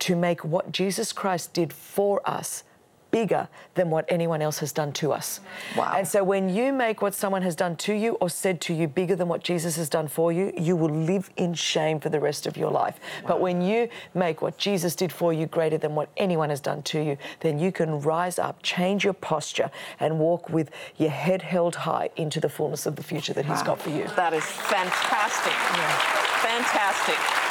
to 0.00 0.16
make 0.16 0.44
what 0.44 0.72
Jesus 0.72 1.12
Christ 1.12 1.52
did 1.52 1.72
for 1.72 2.20
us 2.28 2.64
bigger 3.10 3.48
than 3.74 3.90
what 3.90 4.04
anyone 4.08 4.42
else 4.42 4.58
has 4.58 4.72
done 4.72 4.92
to 4.92 5.12
us. 5.12 5.40
Wow. 5.76 5.94
And 5.96 6.06
so 6.06 6.22
when 6.22 6.48
you 6.48 6.72
make 6.72 7.02
what 7.02 7.14
someone 7.14 7.42
has 7.42 7.54
done 7.56 7.76
to 7.76 7.94
you 7.94 8.12
or 8.20 8.28
said 8.28 8.60
to 8.62 8.74
you 8.74 8.88
bigger 8.88 9.16
than 9.16 9.28
what 9.28 9.42
Jesus 9.42 9.76
has 9.76 9.88
done 9.88 10.08
for 10.08 10.32
you, 10.32 10.52
you 10.56 10.76
will 10.76 10.90
live 10.90 11.30
in 11.36 11.54
shame 11.54 12.00
for 12.00 12.08
the 12.08 12.20
rest 12.20 12.46
of 12.46 12.56
your 12.56 12.70
life. 12.70 12.98
Wow. 13.22 13.28
But 13.28 13.40
when 13.40 13.60
you 13.60 13.88
make 14.14 14.42
what 14.42 14.58
Jesus 14.58 14.94
did 14.94 15.12
for 15.12 15.32
you 15.32 15.46
greater 15.46 15.78
than 15.78 15.94
what 15.94 16.10
anyone 16.16 16.50
has 16.50 16.60
done 16.60 16.82
to 16.82 17.00
you, 17.00 17.16
then 17.40 17.58
you 17.58 17.72
can 17.72 18.00
rise 18.00 18.38
up, 18.38 18.62
change 18.62 19.04
your 19.04 19.14
posture, 19.14 19.70
and 20.00 20.18
walk 20.18 20.48
with 20.48 20.70
your 20.96 21.10
head 21.10 21.42
held 21.42 21.74
high 21.74 22.10
into 22.16 22.40
the 22.40 22.48
fullness 22.48 22.86
of 22.86 22.96
the 22.96 23.02
future 23.02 23.32
that 23.32 23.46
wow. 23.46 23.54
He's 23.54 23.62
got 23.62 23.80
for 23.80 23.90
you. 23.90 24.06
That 24.16 24.32
is 24.32 24.44
fantastic. 24.44 25.52
Yeah. 25.52 26.18
Fantastic. 26.42 27.47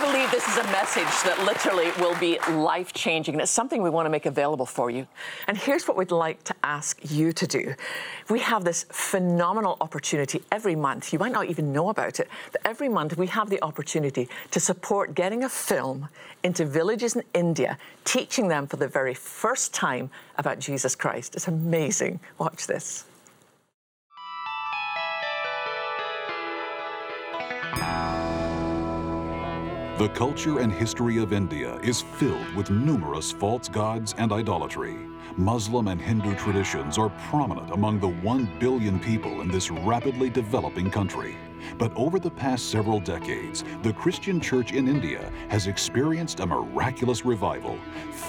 I 0.00 0.12
believe 0.12 0.30
this 0.30 0.48
is 0.48 0.56
a 0.56 0.62
message 0.72 1.04
that 1.24 1.44
literally 1.44 1.90
will 2.00 2.18
be 2.18 2.38
life 2.56 2.94
changing, 2.94 3.34
and 3.34 3.42
it's 3.42 3.50
something 3.50 3.82
we 3.82 3.90
want 3.90 4.06
to 4.06 4.10
make 4.10 4.24
available 4.24 4.64
for 4.64 4.88
you. 4.88 5.06
And 5.46 5.58
here's 5.58 5.86
what 5.86 5.94
we'd 5.94 6.10
like 6.10 6.42
to 6.44 6.54
ask 6.64 6.98
you 7.10 7.34
to 7.34 7.46
do. 7.46 7.74
We 8.30 8.38
have 8.38 8.64
this 8.64 8.86
phenomenal 8.90 9.76
opportunity 9.82 10.42
every 10.50 10.74
month. 10.74 11.12
You 11.12 11.18
might 11.18 11.32
not 11.32 11.50
even 11.50 11.70
know 11.70 11.90
about 11.90 12.18
it, 12.18 12.30
but 12.50 12.62
every 12.64 12.88
month 12.88 13.18
we 13.18 13.26
have 13.26 13.50
the 13.50 13.62
opportunity 13.62 14.26
to 14.52 14.58
support 14.58 15.14
getting 15.14 15.44
a 15.44 15.50
film 15.50 16.08
into 16.42 16.64
villages 16.64 17.14
in 17.14 17.22
India, 17.34 17.76
teaching 18.06 18.48
them 18.48 18.66
for 18.66 18.78
the 18.78 18.88
very 18.88 19.12
first 19.12 19.74
time 19.74 20.08
about 20.38 20.60
Jesus 20.60 20.94
Christ. 20.94 21.34
It's 21.34 21.46
amazing. 21.46 22.20
Watch 22.38 22.66
this. 22.66 23.04
The 30.00 30.08
culture 30.08 30.60
and 30.60 30.72
history 30.72 31.18
of 31.18 31.34
India 31.34 31.76
is 31.82 32.00
filled 32.00 32.54
with 32.54 32.70
numerous 32.70 33.32
false 33.32 33.68
gods 33.68 34.14
and 34.16 34.32
idolatry. 34.32 34.96
Muslim 35.36 35.88
and 35.88 36.00
Hindu 36.00 36.36
traditions 36.36 36.96
are 36.96 37.10
prominent 37.28 37.70
among 37.72 38.00
the 38.00 38.08
1 38.08 38.48
billion 38.58 38.98
people 38.98 39.42
in 39.42 39.48
this 39.48 39.70
rapidly 39.70 40.30
developing 40.30 40.90
country. 40.90 41.36
But 41.76 41.94
over 41.96 42.18
the 42.18 42.30
past 42.30 42.70
several 42.70 42.98
decades, 42.98 43.62
the 43.82 43.92
Christian 43.92 44.40
church 44.40 44.72
in 44.72 44.88
India 44.88 45.30
has 45.50 45.66
experienced 45.66 46.40
a 46.40 46.46
miraculous 46.46 47.26
revival. 47.26 47.78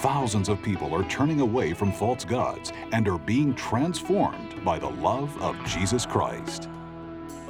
Thousands 0.01 0.49
of 0.49 0.61
people 0.61 0.93
are 0.93 1.05
turning 1.05 1.39
away 1.39 1.73
from 1.73 1.93
false 1.93 2.25
gods 2.25 2.73
and 2.91 3.07
are 3.07 3.17
being 3.17 3.55
transformed 3.55 4.61
by 4.65 4.77
the 4.77 4.89
love 4.89 5.41
of 5.41 5.55
Jesus 5.63 6.05
Christ. 6.05 6.67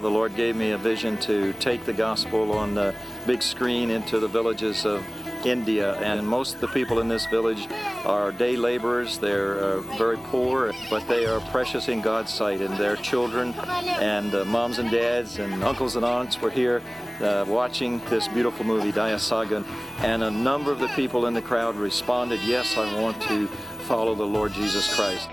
The 0.02 0.10
Lord 0.10 0.36
gave 0.36 0.56
me 0.56 0.72
a 0.72 0.78
vision 0.80 1.18
to 1.20 1.54
take 1.54 1.86
the 1.86 1.94
gospel 1.94 2.54
on 2.54 2.74
the 2.74 2.96
big 3.28 3.44
screen 3.44 3.92
into 3.92 4.20
the 4.20 4.28
villages 4.28 4.84
of 4.84 5.06
India, 5.46 5.94
and 5.98 6.28
most 6.28 6.56
of 6.56 6.62
the 6.62 6.68
people 6.70 7.00
in 7.00 7.08
this 7.08 7.28
village 7.28 7.68
are 8.04 8.32
day 8.32 8.56
laborers. 8.56 9.20
They're 9.20 9.60
uh, 9.60 9.82
very 9.98 10.18
poor, 10.18 10.74
but 10.90 11.08
they 11.08 11.28
are 11.28 11.40
precious 11.52 11.88
in 11.88 12.02
God's 12.02 12.34
sight, 12.34 12.62
and 12.62 12.76
their 12.78 12.96
children 12.96 13.54
and 13.54 14.34
uh, 14.34 14.44
moms 14.46 14.80
and 14.80 14.90
dads 14.90 15.38
and 15.38 15.64
uncles 15.64 15.96
and 15.96 16.04
aunts 16.04 16.42
were 16.42 16.50
here 16.50 16.82
uh, 17.22 17.46
watching 17.48 18.02
this 18.10 18.28
beautiful 18.28 18.66
movie, 18.66 18.92
Daya 18.92 19.20
Sagar, 19.20 19.64
and 20.00 20.24
a 20.24 20.32
number 20.32 20.72
of 20.72 20.80
the 20.80 20.90
people 20.90 21.28
in 21.28 21.36
the 21.36 21.42
crowd 21.42 21.76
responded, 21.76 22.40
Yes, 22.42 22.76
I 22.76 23.00
want 23.00 23.22
to 23.24 23.46
follow 23.88 24.16
the 24.16 24.26
Lord 24.26 24.54
Jesus 24.54 24.94
Christ. 24.96 25.30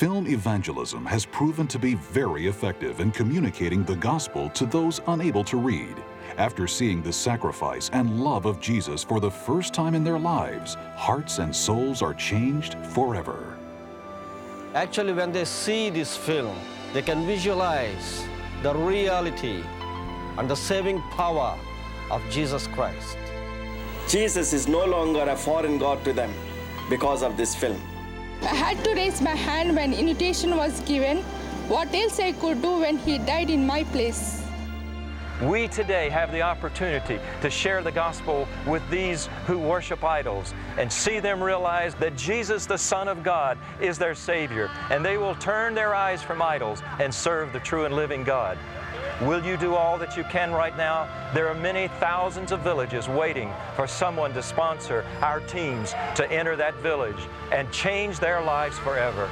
Film 0.00 0.26
evangelism 0.26 1.04
has 1.04 1.26
proven 1.26 1.66
to 1.66 1.78
be 1.78 1.94
very 1.94 2.46
effective 2.46 3.00
in 3.00 3.10
communicating 3.10 3.84
the 3.84 3.96
gospel 3.96 4.48
to 4.48 4.64
those 4.64 5.02
unable 5.08 5.44
to 5.44 5.58
read. 5.58 5.94
After 6.38 6.66
seeing 6.66 7.02
the 7.02 7.12
sacrifice 7.12 7.90
and 7.92 8.18
love 8.18 8.46
of 8.46 8.62
Jesus 8.62 9.04
for 9.04 9.20
the 9.20 9.30
first 9.30 9.74
time 9.74 9.94
in 9.94 10.02
their 10.02 10.18
lives, 10.18 10.78
hearts 10.96 11.36
and 11.36 11.54
souls 11.54 12.00
are 12.00 12.14
changed 12.14 12.76
forever. 12.94 13.58
Actually, 14.74 15.12
when 15.12 15.32
they 15.32 15.44
see 15.44 15.90
this 15.90 16.16
film, 16.16 16.56
they 16.94 17.02
can 17.02 17.26
visualize 17.26 18.24
the 18.62 18.74
reality 18.74 19.62
and 20.38 20.48
the 20.48 20.56
saving 20.56 21.02
power 21.10 21.58
of 22.10 22.22
Jesus 22.30 22.66
Christ. 22.68 23.18
Jesus 24.08 24.54
is 24.54 24.66
no 24.66 24.86
longer 24.86 25.28
a 25.28 25.36
foreign 25.36 25.76
God 25.76 26.02
to 26.04 26.14
them 26.14 26.32
because 26.88 27.22
of 27.22 27.36
this 27.36 27.54
film. 27.54 27.78
I 28.42 28.54
had 28.54 28.82
to 28.84 28.94
raise 28.94 29.20
my 29.20 29.34
hand 29.34 29.76
when 29.76 29.92
invitation 29.92 30.56
was 30.56 30.80
given. 30.80 31.18
What 31.68 31.94
else 31.94 32.18
I 32.18 32.32
could 32.32 32.62
do 32.62 32.80
when 32.80 32.96
he 32.96 33.18
died 33.18 33.50
in 33.50 33.66
my 33.66 33.84
place? 33.84 34.42
We 35.42 35.68
today 35.68 36.08
have 36.10 36.32
the 36.32 36.42
opportunity 36.42 37.18
to 37.42 37.50
share 37.50 37.82
the 37.82 37.92
gospel 37.92 38.48
with 38.66 38.82
these 38.90 39.28
who 39.46 39.58
worship 39.58 40.04
idols 40.04 40.52
and 40.78 40.90
see 40.92 41.18
them 41.20 41.42
realize 41.42 41.94
that 41.96 42.16
Jesus, 42.16 42.66
the 42.66 42.76
Son 42.76 43.08
of 43.08 43.22
God, 43.22 43.56
is 43.80 43.98
their 43.98 44.14
Savior, 44.14 44.70
and 44.90 45.04
they 45.04 45.16
will 45.16 45.34
turn 45.36 45.74
their 45.74 45.94
eyes 45.94 46.22
from 46.22 46.42
idols 46.42 46.82
and 46.98 47.14
serve 47.14 47.52
the 47.52 47.60
true 47.60 47.84
and 47.84 47.94
living 47.94 48.24
God. 48.24 48.58
Will 49.20 49.44
you 49.44 49.58
do 49.58 49.74
all 49.74 49.98
that 49.98 50.16
you 50.16 50.24
can 50.24 50.50
right 50.50 50.74
now? 50.78 51.06
There 51.34 51.46
are 51.46 51.54
many 51.54 51.88
thousands 52.00 52.52
of 52.52 52.60
villages 52.60 53.06
waiting 53.06 53.52
for 53.76 53.86
someone 53.86 54.32
to 54.32 54.42
sponsor 54.42 55.04
our 55.20 55.40
teams 55.40 55.92
to 56.14 56.30
enter 56.32 56.56
that 56.56 56.74
village 56.76 57.28
and 57.52 57.70
change 57.70 58.18
their 58.18 58.40
lives 58.40 58.78
forever. 58.78 59.28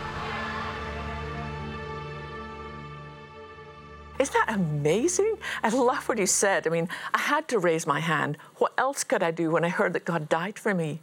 Isn't 4.18 4.34
that 4.34 4.54
amazing? 4.54 5.38
I 5.62 5.70
love 5.70 6.06
what 6.06 6.18
you 6.18 6.26
said. 6.26 6.66
I 6.66 6.70
mean, 6.70 6.88
I 7.14 7.18
had 7.18 7.48
to 7.48 7.58
raise 7.58 7.86
my 7.86 8.00
hand. 8.00 8.36
What 8.56 8.74
else 8.76 9.04
could 9.04 9.22
I 9.22 9.30
do 9.30 9.52
when 9.52 9.64
I 9.64 9.70
heard 9.70 9.94
that 9.94 10.04
God 10.04 10.28
died 10.28 10.58
for 10.58 10.74
me? 10.74 11.00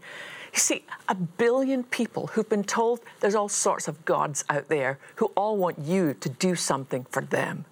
You 0.53 0.59
see, 0.59 0.83
a 1.07 1.15
billion 1.15 1.85
people 1.85 2.27
who've 2.27 2.47
been 2.47 2.63
told 2.63 2.99
there's 3.19 3.35
all 3.35 3.49
sorts 3.49 3.87
of 3.87 4.05
gods 4.05 4.45
out 4.47 4.67
there 4.67 4.99
who 5.15 5.31
all 5.35 5.57
want 5.57 5.79
you 5.79 6.13
to 6.13 6.29
do 6.29 6.55
something 6.55 7.05
for 7.09 7.23
them. 7.23 7.65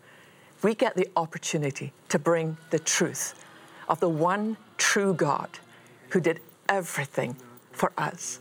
We 0.63 0.73
get 0.73 0.95
the 0.95 1.09
opportunity 1.15 1.91
to 2.09 2.17
bring 2.17 2.57
the 2.69 2.79
truth 2.79 3.35
of 3.89 3.99
the 3.99 4.09
one 4.09 4.57
true 4.77 5.13
God 5.13 5.49
who 6.09 6.19
did 6.19 6.39
everything 6.69 7.35
for 7.71 7.91
us. 7.97 8.39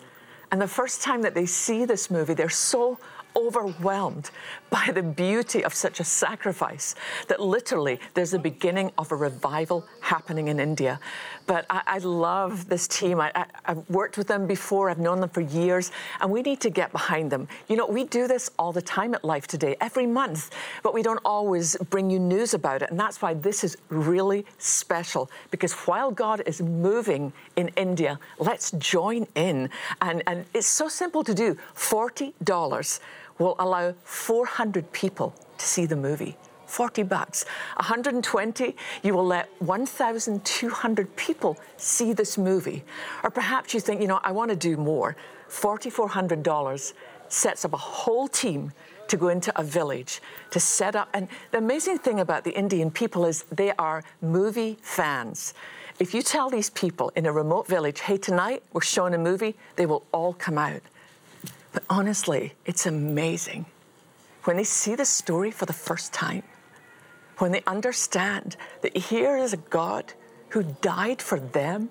And 0.53 0.61
the 0.61 0.69
first 0.69 1.03
time 1.03 1.23
that 1.23 1.35
they 1.35 1.47
see 1.47 1.85
this 1.85 2.11
movie, 2.11 2.35
they're 2.35 2.49
so 2.49 2.99
overwhelmed 3.37 4.31
by 4.71 4.91
the 4.93 5.03
beauty 5.03 5.63
of 5.63 5.75
such 5.75 6.01
a 6.01 6.05
sacrifice 6.05 6.95
that 7.29 7.41
literally 7.41 8.01
there's 8.15 8.35
a 8.35 8.39
beginning 8.39 8.91
of 8.99 9.13
a 9.13 9.17
revival 9.17 9.87
happening 10.01 10.49
in 10.49 10.59
India. 10.59 10.99
But 11.47 11.67
I, 11.69 11.83
I 11.87 11.99
love 11.99 12.69
this 12.69 12.89
team. 12.89 13.21
I, 13.21 13.47
have 13.65 13.89
worked 13.91 14.17
with 14.17 14.29
them 14.29 14.47
before, 14.47 14.89
I've 14.89 14.99
known 14.99 15.21
them 15.21 15.29
for 15.29 15.41
years, 15.41 15.91
and 16.21 16.31
we 16.31 16.43
need 16.43 16.61
to 16.61 16.71
get 16.71 16.93
behind 16.93 17.31
them. 17.31 17.49
You 17.69 17.77
know, 17.77 17.87
we 17.87 18.05
do 18.05 18.27
this 18.27 18.51
all 18.59 18.73
the 18.73 18.83
time 18.83 19.15
at 19.15 19.25
Life 19.25 19.47
Today, 19.47 19.77
every 19.81 20.07
month, 20.07 20.51
but 20.83 20.95
we 20.95 21.03
don't 21.03 21.21
always 21.25 21.77
bring 21.91 22.11
you 22.11 22.19
news 22.19 22.55
about 22.55 22.83
it. 22.83 22.91
And 22.91 22.99
that's 22.99 23.21
why 23.21 23.35
this 23.35 23.65
is 23.65 23.77
really 23.89 24.47
special, 24.59 25.31
because 25.51 25.73
while 25.73 26.11
God 26.11 26.43
is 26.47 26.63
moving 26.63 27.33
in 27.57 27.69
India, 27.77 28.19
let's 28.39 28.71
join 28.73 29.27
in. 29.35 29.69
And, 30.01 30.23
and 30.27 30.45
it's 30.55 30.67
so 30.67 30.89
simple 30.89 31.25
to 31.25 31.35
do 31.35 31.57
$40 31.77 33.01
will 33.39 33.57
allow 33.59 33.95
400 34.05 34.93
people 34.93 35.35
to 35.59 35.67
see 35.67 35.87
the 35.87 35.97
movie. 35.97 36.37
40 36.67 37.03
bucks. 37.03 37.45
120, 37.77 38.75
you 39.03 39.15
will 39.15 39.27
let 39.27 39.51
1,200 39.61 41.17
people 41.17 41.59
see 41.77 42.15
this 42.15 42.39
movie. 42.39 42.83
Or 43.23 43.31
perhaps 43.31 43.75
you 43.75 43.81
think, 43.81 44.01
you 44.01 44.07
know, 44.07 44.21
I 44.25 44.33
want 44.33 44.51
to 44.51 44.57
do 44.57 44.79
more. 44.79 45.15
$4,400 45.51 46.95
sets 47.29 47.65
up 47.65 47.75
a 47.75 47.77
whole 47.77 48.27
team 48.27 48.73
to 49.09 49.17
go 49.19 49.29
into 49.29 49.53
a 49.61 49.63
village 49.63 50.23
to 50.51 50.59
set 50.59 50.97
up. 50.97 51.11
And 51.13 51.29
the 51.51 51.59
amazing 51.59 51.99
thing 51.99 52.21
about 52.21 52.45
the 52.45 52.53
Indian 52.53 52.91
people 52.91 53.27
is 53.27 53.43
they 53.53 53.73
are 53.73 54.03
movie 54.23 54.79
fans. 54.81 55.53
If 55.99 56.15
you 56.15 56.23
tell 56.23 56.49
these 56.49 56.71
people 56.71 57.13
in 57.15 57.27
a 57.27 57.33
remote 57.33 57.67
village, 57.67 58.01
hey, 58.01 58.17
tonight 58.17 58.63
we're 58.73 58.81
showing 58.81 59.13
a 59.13 59.19
movie, 59.19 59.55
they 59.77 59.85
will 59.85 60.07
all 60.13 60.33
come 60.33 60.57
out. 60.57 60.81
But 61.73 61.85
honestly, 61.89 62.55
it's 62.67 62.87
amazing 62.87 63.67
when 64.45 64.57
they 64.57 64.65
see 64.65 64.95
the 64.95 65.05
story 65.05 65.51
for 65.51 65.67
the 65.67 65.73
first 65.73 66.13
time, 66.13 66.43
when 67.39 67.53
they 67.53 67.63
understand 67.67 68.57
that 68.83 68.97
here 68.97 69.37
is 69.37 69.53
a 69.53 69.57
God 69.57 70.13
who 70.51 70.63
died 70.81 71.23
for 71.23 71.41
them. 71.41 71.91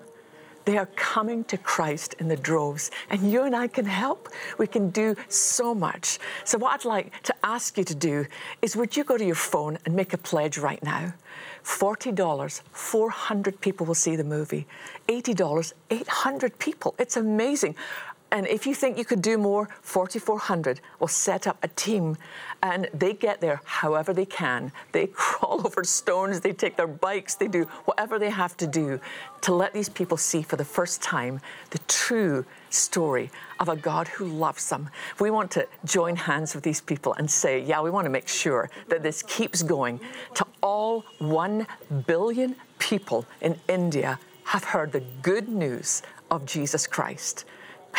They 0.64 0.78
are 0.78 0.86
coming 0.94 1.42
to 1.44 1.58
Christ 1.58 2.14
in 2.20 2.28
the 2.28 2.36
droves, 2.36 2.92
and 3.10 3.32
you 3.32 3.42
and 3.42 3.56
I 3.56 3.66
can 3.66 3.84
help. 3.84 4.28
We 4.58 4.68
can 4.68 4.90
do 4.90 5.16
so 5.28 5.74
much. 5.74 6.20
So, 6.44 6.56
what 6.56 6.72
I'd 6.72 6.84
like 6.84 7.20
to 7.24 7.34
ask 7.42 7.76
you 7.76 7.82
to 7.82 7.94
do 7.96 8.26
is 8.60 8.76
would 8.76 8.96
you 8.96 9.02
go 9.02 9.18
to 9.18 9.24
your 9.24 9.34
phone 9.34 9.76
and 9.84 9.96
make 9.96 10.12
a 10.12 10.18
pledge 10.18 10.58
right 10.58 10.80
now? 10.84 11.14
$40, 11.64 12.62
400 12.70 13.60
people 13.60 13.86
will 13.86 13.94
see 13.94 14.14
the 14.14 14.24
movie. 14.24 14.66
$80, 15.08 15.72
800 15.90 16.58
people. 16.60 16.94
It's 16.98 17.16
amazing. 17.16 17.74
And 18.32 18.46
if 18.46 18.66
you 18.66 18.74
think 18.74 18.96
you 18.96 19.04
could 19.04 19.20
do 19.20 19.36
more, 19.36 19.68
4,400 19.82 20.80
will 20.98 21.06
set 21.06 21.46
up 21.46 21.58
a 21.62 21.68
team 21.68 22.16
and 22.62 22.88
they 22.94 23.12
get 23.12 23.42
there 23.42 23.60
however 23.64 24.14
they 24.14 24.24
can. 24.24 24.72
They 24.92 25.06
crawl 25.12 25.60
over 25.66 25.84
stones, 25.84 26.40
they 26.40 26.54
take 26.54 26.78
their 26.78 26.86
bikes, 26.86 27.34
they 27.34 27.46
do 27.46 27.64
whatever 27.84 28.18
they 28.18 28.30
have 28.30 28.56
to 28.56 28.66
do 28.66 28.98
to 29.42 29.54
let 29.54 29.74
these 29.74 29.90
people 29.90 30.16
see 30.16 30.40
for 30.40 30.56
the 30.56 30.64
first 30.64 31.02
time 31.02 31.42
the 31.70 31.78
true 31.88 32.46
story 32.70 33.30
of 33.60 33.68
a 33.68 33.76
God 33.76 34.08
who 34.08 34.24
loves 34.24 34.66
them. 34.70 34.88
We 35.20 35.30
want 35.30 35.50
to 35.52 35.68
join 35.84 36.16
hands 36.16 36.54
with 36.54 36.64
these 36.64 36.80
people 36.80 37.12
and 37.18 37.30
say, 37.30 37.62
yeah, 37.62 37.82
we 37.82 37.90
want 37.90 38.06
to 38.06 38.10
make 38.10 38.28
sure 38.28 38.70
that 38.88 39.02
this 39.02 39.22
keeps 39.24 39.62
going 39.62 40.00
to 40.36 40.46
all 40.62 41.04
1 41.18 41.66
billion 42.06 42.56
people 42.78 43.26
in 43.42 43.60
India 43.68 44.18
have 44.44 44.64
heard 44.64 44.92
the 44.92 45.02
good 45.20 45.50
news 45.50 46.02
of 46.30 46.46
Jesus 46.46 46.86
Christ. 46.86 47.44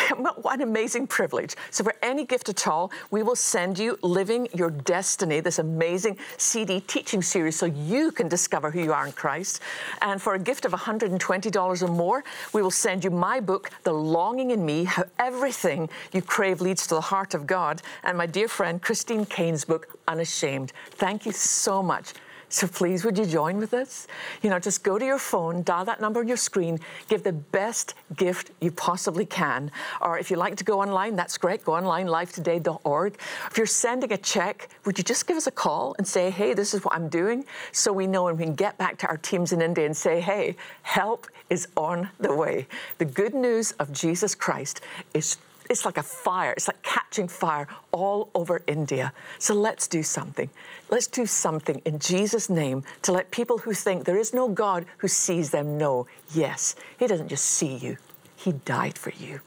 what 0.16 0.56
an 0.56 0.62
amazing 0.62 1.06
privilege. 1.06 1.54
So, 1.70 1.84
for 1.84 1.94
any 2.02 2.24
gift 2.24 2.48
at 2.48 2.66
all, 2.66 2.90
we 3.10 3.22
will 3.22 3.36
send 3.36 3.78
you 3.78 3.98
Living 4.02 4.48
Your 4.54 4.70
Destiny, 4.70 5.40
this 5.40 5.58
amazing 5.58 6.18
CD 6.36 6.80
teaching 6.80 7.22
series, 7.22 7.56
so 7.56 7.66
you 7.66 8.10
can 8.10 8.28
discover 8.28 8.70
who 8.70 8.80
you 8.80 8.92
are 8.92 9.06
in 9.06 9.12
Christ. 9.12 9.60
And 10.02 10.20
for 10.20 10.34
a 10.34 10.38
gift 10.38 10.64
of 10.64 10.72
$120 10.72 11.82
or 11.82 11.88
more, 11.88 12.24
we 12.52 12.62
will 12.62 12.70
send 12.70 13.04
you 13.04 13.10
my 13.10 13.40
book, 13.40 13.70
The 13.84 13.92
Longing 13.92 14.50
in 14.50 14.64
Me 14.64 14.84
How 14.84 15.04
Everything 15.18 15.88
You 16.12 16.22
Crave 16.22 16.60
Leads 16.60 16.86
to 16.88 16.94
the 16.94 17.00
Heart 17.00 17.34
of 17.34 17.46
God, 17.46 17.82
and 18.02 18.18
my 18.18 18.26
dear 18.26 18.48
friend 18.48 18.80
Christine 18.80 19.24
Caine's 19.24 19.64
book, 19.64 19.98
Unashamed. 20.08 20.72
Thank 20.90 21.26
you 21.26 21.32
so 21.32 21.82
much 21.82 22.14
so 22.54 22.68
please, 22.68 23.04
would 23.04 23.18
you 23.18 23.26
join 23.26 23.58
with 23.58 23.74
us? 23.74 24.06
You 24.40 24.48
know, 24.48 24.60
just 24.60 24.84
go 24.84 24.96
to 24.96 25.04
your 25.04 25.18
phone, 25.18 25.64
dial 25.64 25.84
that 25.86 26.00
number 26.00 26.20
on 26.20 26.28
your 26.28 26.36
screen, 26.36 26.78
give 27.08 27.24
the 27.24 27.32
best 27.32 27.94
gift 28.14 28.52
you 28.60 28.70
possibly 28.70 29.26
can. 29.26 29.72
Or 30.00 30.20
if 30.20 30.30
you 30.30 30.36
like 30.36 30.54
to 30.58 30.64
go 30.64 30.80
online, 30.80 31.16
that's 31.16 31.36
great. 31.36 31.64
Go 31.64 31.74
online, 31.74 32.06
lifetoday.org. 32.06 33.18
If 33.50 33.58
you're 33.58 33.66
sending 33.66 34.12
a 34.12 34.16
check, 34.16 34.68
would 34.84 34.96
you 34.96 35.02
just 35.02 35.26
give 35.26 35.36
us 35.36 35.48
a 35.48 35.50
call 35.50 35.96
and 35.98 36.06
say, 36.06 36.30
hey, 36.30 36.54
this 36.54 36.74
is 36.74 36.84
what 36.84 36.94
I'm 36.94 37.08
doing? 37.08 37.44
So 37.72 37.92
we 37.92 38.06
know 38.06 38.28
and 38.28 38.38
we 38.38 38.44
can 38.44 38.54
get 38.54 38.78
back 38.78 38.98
to 38.98 39.08
our 39.08 39.16
teams 39.16 39.52
in 39.52 39.60
India 39.60 39.84
and 39.84 39.96
say, 39.96 40.20
hey, 40.20 40.54
help 40.82 41.26
is 41.50 41.66
on 41.76 42.08
the 42.20 42.32
way. 42.32 42.68
The 42.98 43.04
good 43.04 43.34
news 43.34 43.72
of 43.80 43.92
Jesus 43.92 44.36
Christ 44.36 44.80
is 45.12 45.38
it's 45.70 45.84
like 45.84 45.98
a 45.98 46.02
fire. 46.02 46.52
It's 46.52 46.68
like 46.68 46.82
catching 46.82 47.28
fire 47.28 47.66
all 47.92 48.30
over 48.34 48.62
India. 48.66 49.12
So 49.38 49.54
let's 49.54 49.88
do 49.88 50.02
something. 50.02 50.50
Let's 50.90 51.06
do 51.06 51.26
something 51.26 51.80
in 51.84 51.98
Jesus' 51.98 52.50
name 52.50 52.84
to 53.02 53.12
let 53.12 53.30
people 53.30 53.58
who 53.58 53.72
think 53.72 54.04
there 54.04 54.18
is 54.18 54.34
no 54.34 54.48
God 54.48 54.86
who 54.98 55.08
sees 55.08 55.50
them 55.50 55.78
know, 55.78 56.06
yes, 56.32 56.76
He 56.98 57.06
doesn't 57.06 57.28
just 57.28 57.44
see 57.44 57.76
you, 57.76 57.96
He 58.36 58.52
died 58.52 58.98
for 58.98 59.10
you. 59.10 59.40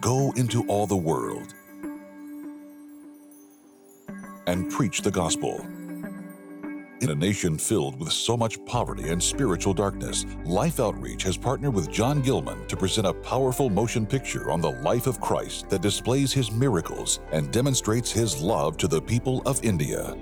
Go 0.00 0.32
into 0.36 0.66
all 0.66 0.86
the 0.86 0.96
world 0.96 1.54
and 4.46 4.70
preach 4.70 5.00
the 5.00 5.10
gospel. 5.10 5.64
In 7.00 7.10
a 7.10 7.14
nation 7.14 7.58
filled 7.58 7.98
with 7.98 8.12
so 8.12 8.36
much 8.36 8.64
poverty 8.66 9.08
and 9.08 9.20
spiritual 9.20 9.74
darkness, 9.74 10.24
Life 10.44 10.78
Outreach 10.78 11.24
has 11.24 11.36
partnered 11.36 11.74
with 11.74 11.90
John 11.90 12.22
Gilman 12.22 12.66
to 12.68 12.76
present 12.76 13.06
a 13.06 13.12
powerful 13.12 13.68
motion 13.68 14.06
picture 14.06 14.50
on 14.50 14.60
the 14.60 14.70
life 14.70 15.08
of 15.08 15.20
Christ 15.20 15.68
that 15.70 15.82
displays 15.82 16.32
his 16.32 16.52
miracles 16.52 17.18
and 17.32 17.50
demonstrates 17.50 18.12
his 18.12 18.40
love 18.40 18.76
to 18.76 18.86
the 18.86 19.02
people 19.02 19.42
of 19.44 19.62
India. 19.64 20.16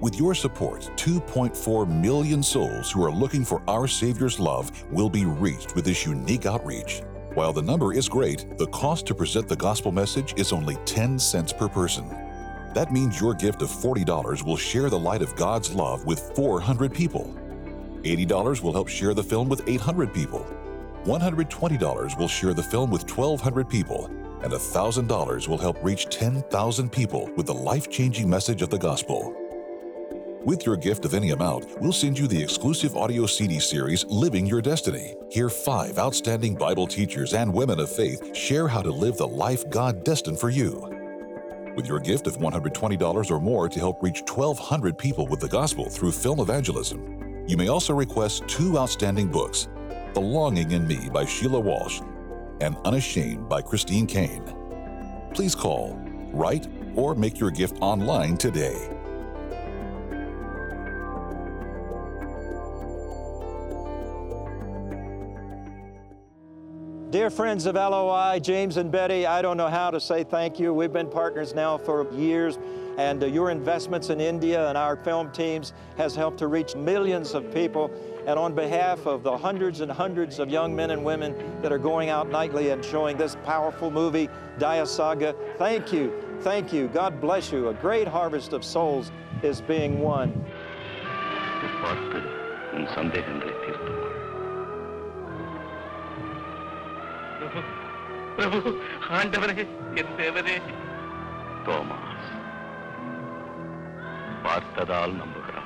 With 0.00 0.18
your 0.18 0.34
support, 0.34 0.90
2.4 0.96 1.88
million 1.88 2.42
souls 2.42 2.92
who 2.92 3.02
are 3.02 3.10
looking 3.10 3.44
for 3.44 3.62
our 3.66 3.88
Savior's 3.88 4.38
love 4.38 4.70
will 4.92 5.08
be 5.08 5.24
reached 5.24 5.74
with 5.74 5.86
this 5.86 6.04
unique 6.04 6.44
outreach. 6.44 7.02
While 7.34 7.54
the 7.54 7.62
number 7.62 7.94
is 7.94 8.10
great, 8.10 8.58
the 8.58 8.66
cost 8.68 9.06
to 9.06 9.14
present 9.14 9.48
the 9.48 9.56
gospel 9.56 9.90
message 9.90 10.34
is 10.36 10.52
only 10.52 10.76
10 10.84 11.18
cents 11.18 11.52
per 11.52 11.68
person. 11.68 12.10
That 12.74 12.90
means 12.90 13.20
your 13.20 13.34
gift 13.34 13.60
of 13.60 13.68
$40 13.68 14.44
will 14.44 14.56
share 14.56 14.88
the 14.88 14.98
light 14.98 15.20
of 15.20 15.36
God's 15.36 15.74
love 15.74 16.06
with 16.06 16.34
400 16.34 16.92
people. 16.94 17.34
$80 18.02 18.62
will 18.62 18.72
help 18.72 18.88
share 18.88 19.12
the 19.14 19.22
film 19.22 19.48
with 19.48 19.68
800 19.68 20.12
people. 20.14 20.46
$120 21.04 22.18
will 22.18 22.28
share 22.28 22.54
the 22.54 22.62
film 22.62 22.90
with 22.90 23.02
1,200 23.02 23.68
people. 23.68 24.06
And 24.42 24.52
$1,000 24.52 25.48
will 25.48 25.58
help 25.58 25.84
reach 25.84 26.06
10,000 26.06 26.90
people 26.90 27.30
with 27.36 27.46
the 27.46 27.54
life 27.54 27.90
changing 27.90 28.28
message 28.28 28.62
of 28.62 28.70
the 28.70 28.78
gospel. 28.78 29.36
With 30.44 30.66
your 30.66 30.76
gift 30.76 31.04
of 31.04 31.14
any 31.14 31.30
amount, 31.30 31.80
we'll 31.80 31.92
send 31.92 32.18
you 32.18 32.26
the 32.26 32.42
exclusive 32.42 32.96
audio 32.96 33.26
CD 33.26 33.60
series 33.60 34.04
Living 34.06 34.44
Your 34.46 34.60
Destiny. 34.60 35.14
Hear 35.30 35.48
five 35.48 35.98
outstanding 35.98 36.56
Bible 36.56 36.88
teachers 36.88 37.34
and 37.34 37.52
women 37.54 37.78
of 37.78 37.94
faith 37.94 38.34
share 38.34 38.66
how 38.66 38.82
to 38.82 38.90
live 38.90 39.16
the 39.16 39.28
life 39.28 39.68
God 39.70 40.02
destined 40.02 40.40
for 40.40 40.50
you. 40.50 40.91
With 41.74 41.86
your 41.86 42.00
gift 42.00 42.26
of 42.26 42.36
$120 42.36 43.30
or 43.30 43.40
more 43.40 43.66
to 43.66 43.78
help 43.80 44.02
reach 44.02 44.20
1,200 44.28 44.98
people 44.98 45.26
with 45.26 45.40
the 45.40 45.48
gospel 45.48 45.88
through 45.88 46.12
film 46.12 46.40
evangelism, 46.40 47.44
you 47.48 47.56
may 47.56 47.68
also 47.68 47.94
request 47.94 48.46
two 48.46 48.78
outstanding 48.78 49.28
books 49.28 49.68
The 50.12 50.20
Longing 50.20 50.72
in 50.72 50.86
Me 50.86 51.08
by 51.10 51.24
Sheila 51.24 51.60
Walsh 51.60 52.02
and 52.60 52.76
Unashamed 52.84 53.48
by 53.48 53.62
Christine 53.62 54.06
Caine. 54.06 54.44
Please 55.32 55.54
call, 55.54 55.98
write, 56.34 56.68
or 56.94 57.14
make 57.14 57.40
your 57.40 57.50
gift 57.50 57.78
online 57.80 58.36
today. 58.36 58.90
Dear 67.12 67.28
friends 67.28 67.66
of 67.66 67.74
LOI, 67.74 68.40
James 68.40 68.78
and 68.78 68.90
Betty, 68.90 69.26
I 69.26 69.42
don't 69.42 69.58
know 69.58 69.68
how 69.68 69.90
to 69.90 70.00
say 70.00 70.24
thank 70.24 70.58
you. 70.58 70.72
We've 70.72 70.94
been 70.94 71.10
partners 71.10 71.54
now 71.54 71.76
for 71.76 72.10
years, 72.10 72.58
and 72.96 73.22
uh, 73.22 73.26
your 73.26 73.50
investments 73.50 74.08
in 74.08 74.18
India 74.18 74.66
and 74.66 74.78
our 74.78 74.96
film 74.96 75.30
teams 75.30 75.74
has 75.98 76.16
helped 76.16 76.38
to 76.38 76.46
reach 76.46 76.74
millions 76.74 77.34
of 77.34 77.52
people. 77.52 77.90
And 78.26 78.38
on 78.38 78.54
behalf 78.54 79.04
of 79.04 79.24
the 79.24 79.36
hundreds 79.36 79.82
and 79.82 79.92
hundreds 79.92 80.38
of 80.38 80.48
young 80.48 80.74
men 80.74 80.90
and 80.90 81.04
women 81.04 81.60
that 81.60 81.70
are 81.70 81.76
going 81.76 82.08
out 82.08 82.30
nightly 82.30 82.70
and 82.70 82.82
showing 82.82 83.18
this 83.18 83.36
powerful 83.44 83.90
movie, 83.90 84.30
Daya 84.58 84.86
Saga, 84.86 85.34
thank 85.58 85.92
you, 85.92 86.14
thank 86.40 86.72
you. 86.72 86.88
God 86.88 87.20
bless 87.20 87.52
you. 87.52 87.68
A 87.68 87.74
great 87.74 88.08
harvest 88.08 88.54
of 88.54 88.64
souls 88.64 89.12
is 89.42 89.60
being 89.60 90.00
won. 90.00 90.32
பிரபு 98.41 98.71
ஆண்டவரே 99.19 99.65
என் 100.01 100.13
தேவரே 100.19 100.57
தோமாஸ் 101.67 102.27
பார்த்ததால் 104.47 105.15
நம்புகிறாய் 105.21 105.65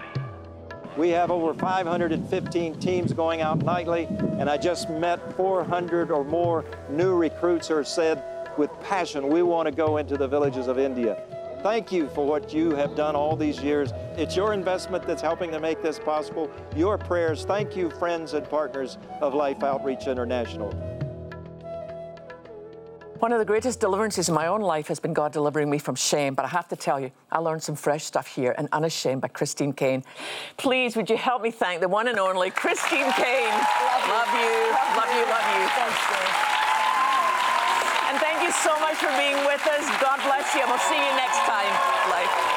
We 1.02 1.10
have 1.18 1.32
over 1.32 1.54
515 1.54 2.78
teams 2.86 3.14
going 3.14 3.42
out 3.42 3.60
nightly, 3.70 4.02
and 4.40 4.50
I 4.50 4.58
just 4.58 4.90
met 4.90 5.20
400 5.38 6.12
or 6.12 6.24
more 6.26 6.66
new 6.90 7.16
recruits 7.16 7.70
who 7.70 7.78
said 7.84 8.18
with 8.58 8.72
passion, 8.82 9.30
we 9.30 9.42
want 9.42 9.68
to 9.68 9.72
go 9.72 9.98
into 9.98 10.18
the 10.18 10.28
villages 10.28 10.68
of 10.68 10.78
India. 10.78 11.14
Thank 11.64 11.92
you 11.92 12.10
for 12.10 12.26
what 12.26 12.54
you 12.54 12.72
have 12.72 12.96
done 12.96 13.16
all 13.16 13.36
these 13.36 13.62
years. 13.62 13.92
It's 14.18 14.36
your 14.36 14.54
investment 14.54 15.06
that's 15.06 15.22
helping 15.22 15.52
to 15.52 15.60
make 15.60 15.82
this 15.82 16.00
possible. 16.00 16.50
Your 16.76 16.98
prayers. 16.98 17.46
Thank 17.46 17.76
you, 17.76 17.90
friends 17.92 18.34
and 18.34 18.50
partners 18.50 18.98
of 19.22 19.34
Life 19.34 19.64
Outreach 19.64 20.08
International. 20.08 20.85
One 23.19 23.33
of 23.33 23.39
the 23.39 23.45
greatest 23.45 23.81
deliverances 23.81 24.29
in 24.29 24.35
my 24.35 24.47
own 24.47 24.61
life 24.61 24.89
has 24.89 25.01
been 25.01 25.15
God 25.15 25.33
delivering 25.33 25.71
me 25.71 25.79
from 25.79 25.95
shame. 25.95 26.35
But 26.35 26.45
I 26.45 26.49
have 26.49 26.69
to 26.69 26.77
tell 26.77 27.01
you, 27.01 27.11
I 27.33 27.39
learned 27.39 27.63
some 27.63 27.75
fresh 27.75 28.05
stuff 28.05 28.27
here 28.27 28.53
in 28.59 28.69
Unashamed 28.73 29.23
by 29.23 29.29
Christine 29.29 29.73
Caine. 29.73 30.05
Please, 30.59 30.97
would 30.97 31.09
you 31.09 31.17
help 31.17 31.43
me 31.43 31.51
thank 31.51 31.81
the 31.81 31.89
one 31.89 32.09
and 32.09 32.19
only 32.19 32.51
Christine 32.51 33.11
Caine? 33.13 33.57
Love 34.13 34.31
you, 34.37 34.53
love 34.95 35.11
you, 35.17 35.25
love 35.33 35.47
you. 35.49 35.63
Thanks, 35.75 36.03
And 38.11 38.19
thank 38.21 38.43
you 38.43 38.53
so 38.53 38.79
much 38.81 38.97
for 38.97 39.11
being 39.17 39.37
with 39.47 39.67
us. 39.67 39.85
God 40.01 40.21
bless 40.27 40.55
you. 40.55 40.61
And 40.61 40.71
we'll 40.71 40.79
see 40.81 40.97
you 40.97 41.17
next 41.17 41.39
time. 41.49 41.73
Life. 42.11 42.56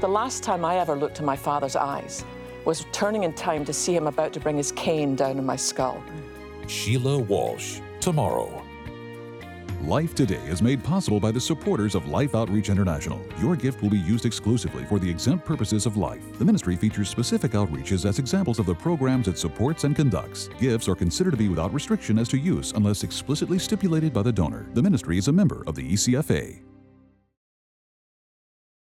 The 0.00 0.08
last 0.08 0.42
time 0.42 0.64
I 0.64 0.78
ever 0.78 0.96
looked 0.96 1.18
in 1.18 1.26
my 1.26 1.36
father's 1.36 1.76
eyes 1.76 2.24
was 2.64 2.86
turning 2.90 3.24
in 3.24 3.34
time 3.34 3.66
to 3.66 3.72
see 3.74 3.94
him 3.94 4.06
about 4.06 4.32
to 4.32 4.40
bring 4.40 4.56
his 4.56 4.72
cane 4.72 5.14
down 5.14 5.38
on 5.38 5.44
my 5.44 5.56
skull. 5.56 6.02
Sheila 6.66 7.18
Walsh, 7.18 7.80
tomorrow. 8.00 8.64
Life 9.82 10.14
Today 10.14 10.40
is 10.46 10.62
made 10.62 10.82
possible 10.82 11.20
by 11.20 11.30
the 11.30 11.40
supporters 11.40 11.94
of 11.94 12.08
Life 12.08 12.34
Outreach 12.34 12.70
International. 12.70 13.20
Your 13.40 13.56
gift 13.56 13.82
will 13.82 13.90
be 13.90 13.98
used 13.98 14.24
exclusively 14.24 14.84
for 14.86 14.98
the 14.98 15.08
exempt 15.08 15.44
purposes 15.44 15.84
of 15.84 15.98
life. 15.98 16.22
The 16.38 16.46
ministry 16.46 16.76
features 16.76 17.10
specific 17.10 17.52
outreaches 17.52 18.06
as 18.06 18.18
examples 18.18 18.58
of 18.58 18.64
the 18.64 18.74
programs 18.74 19.28
it 19.28 19.36
supports 19.36 19.84
and 19.84 19.94
conducts. 19.94 20.48
Gifts 20.58 20.88
are 20.88 20.94
considered 20.94 21.32
to 21.32 21.36
be 21.36 21.48
without 21.48 21.74
restriction 21.74 22.18
as 22.18 22.28
to 22.28 22.38
use 22.38 22.72
unless 22.72 23.04
explicitly 23.04 23.58
stipulated 23.58 24.14
by 24.14 24.22
the 24.22 24.32
donor. 24.32 24.66
The 24.72 24.82
ministry 24.82 25.18
is 25.18 25.28
a 25.28 25.32
member 25.32 25.62
of 25.66 25.74
the 25.74 25.92
ECFA. 25.92 26.69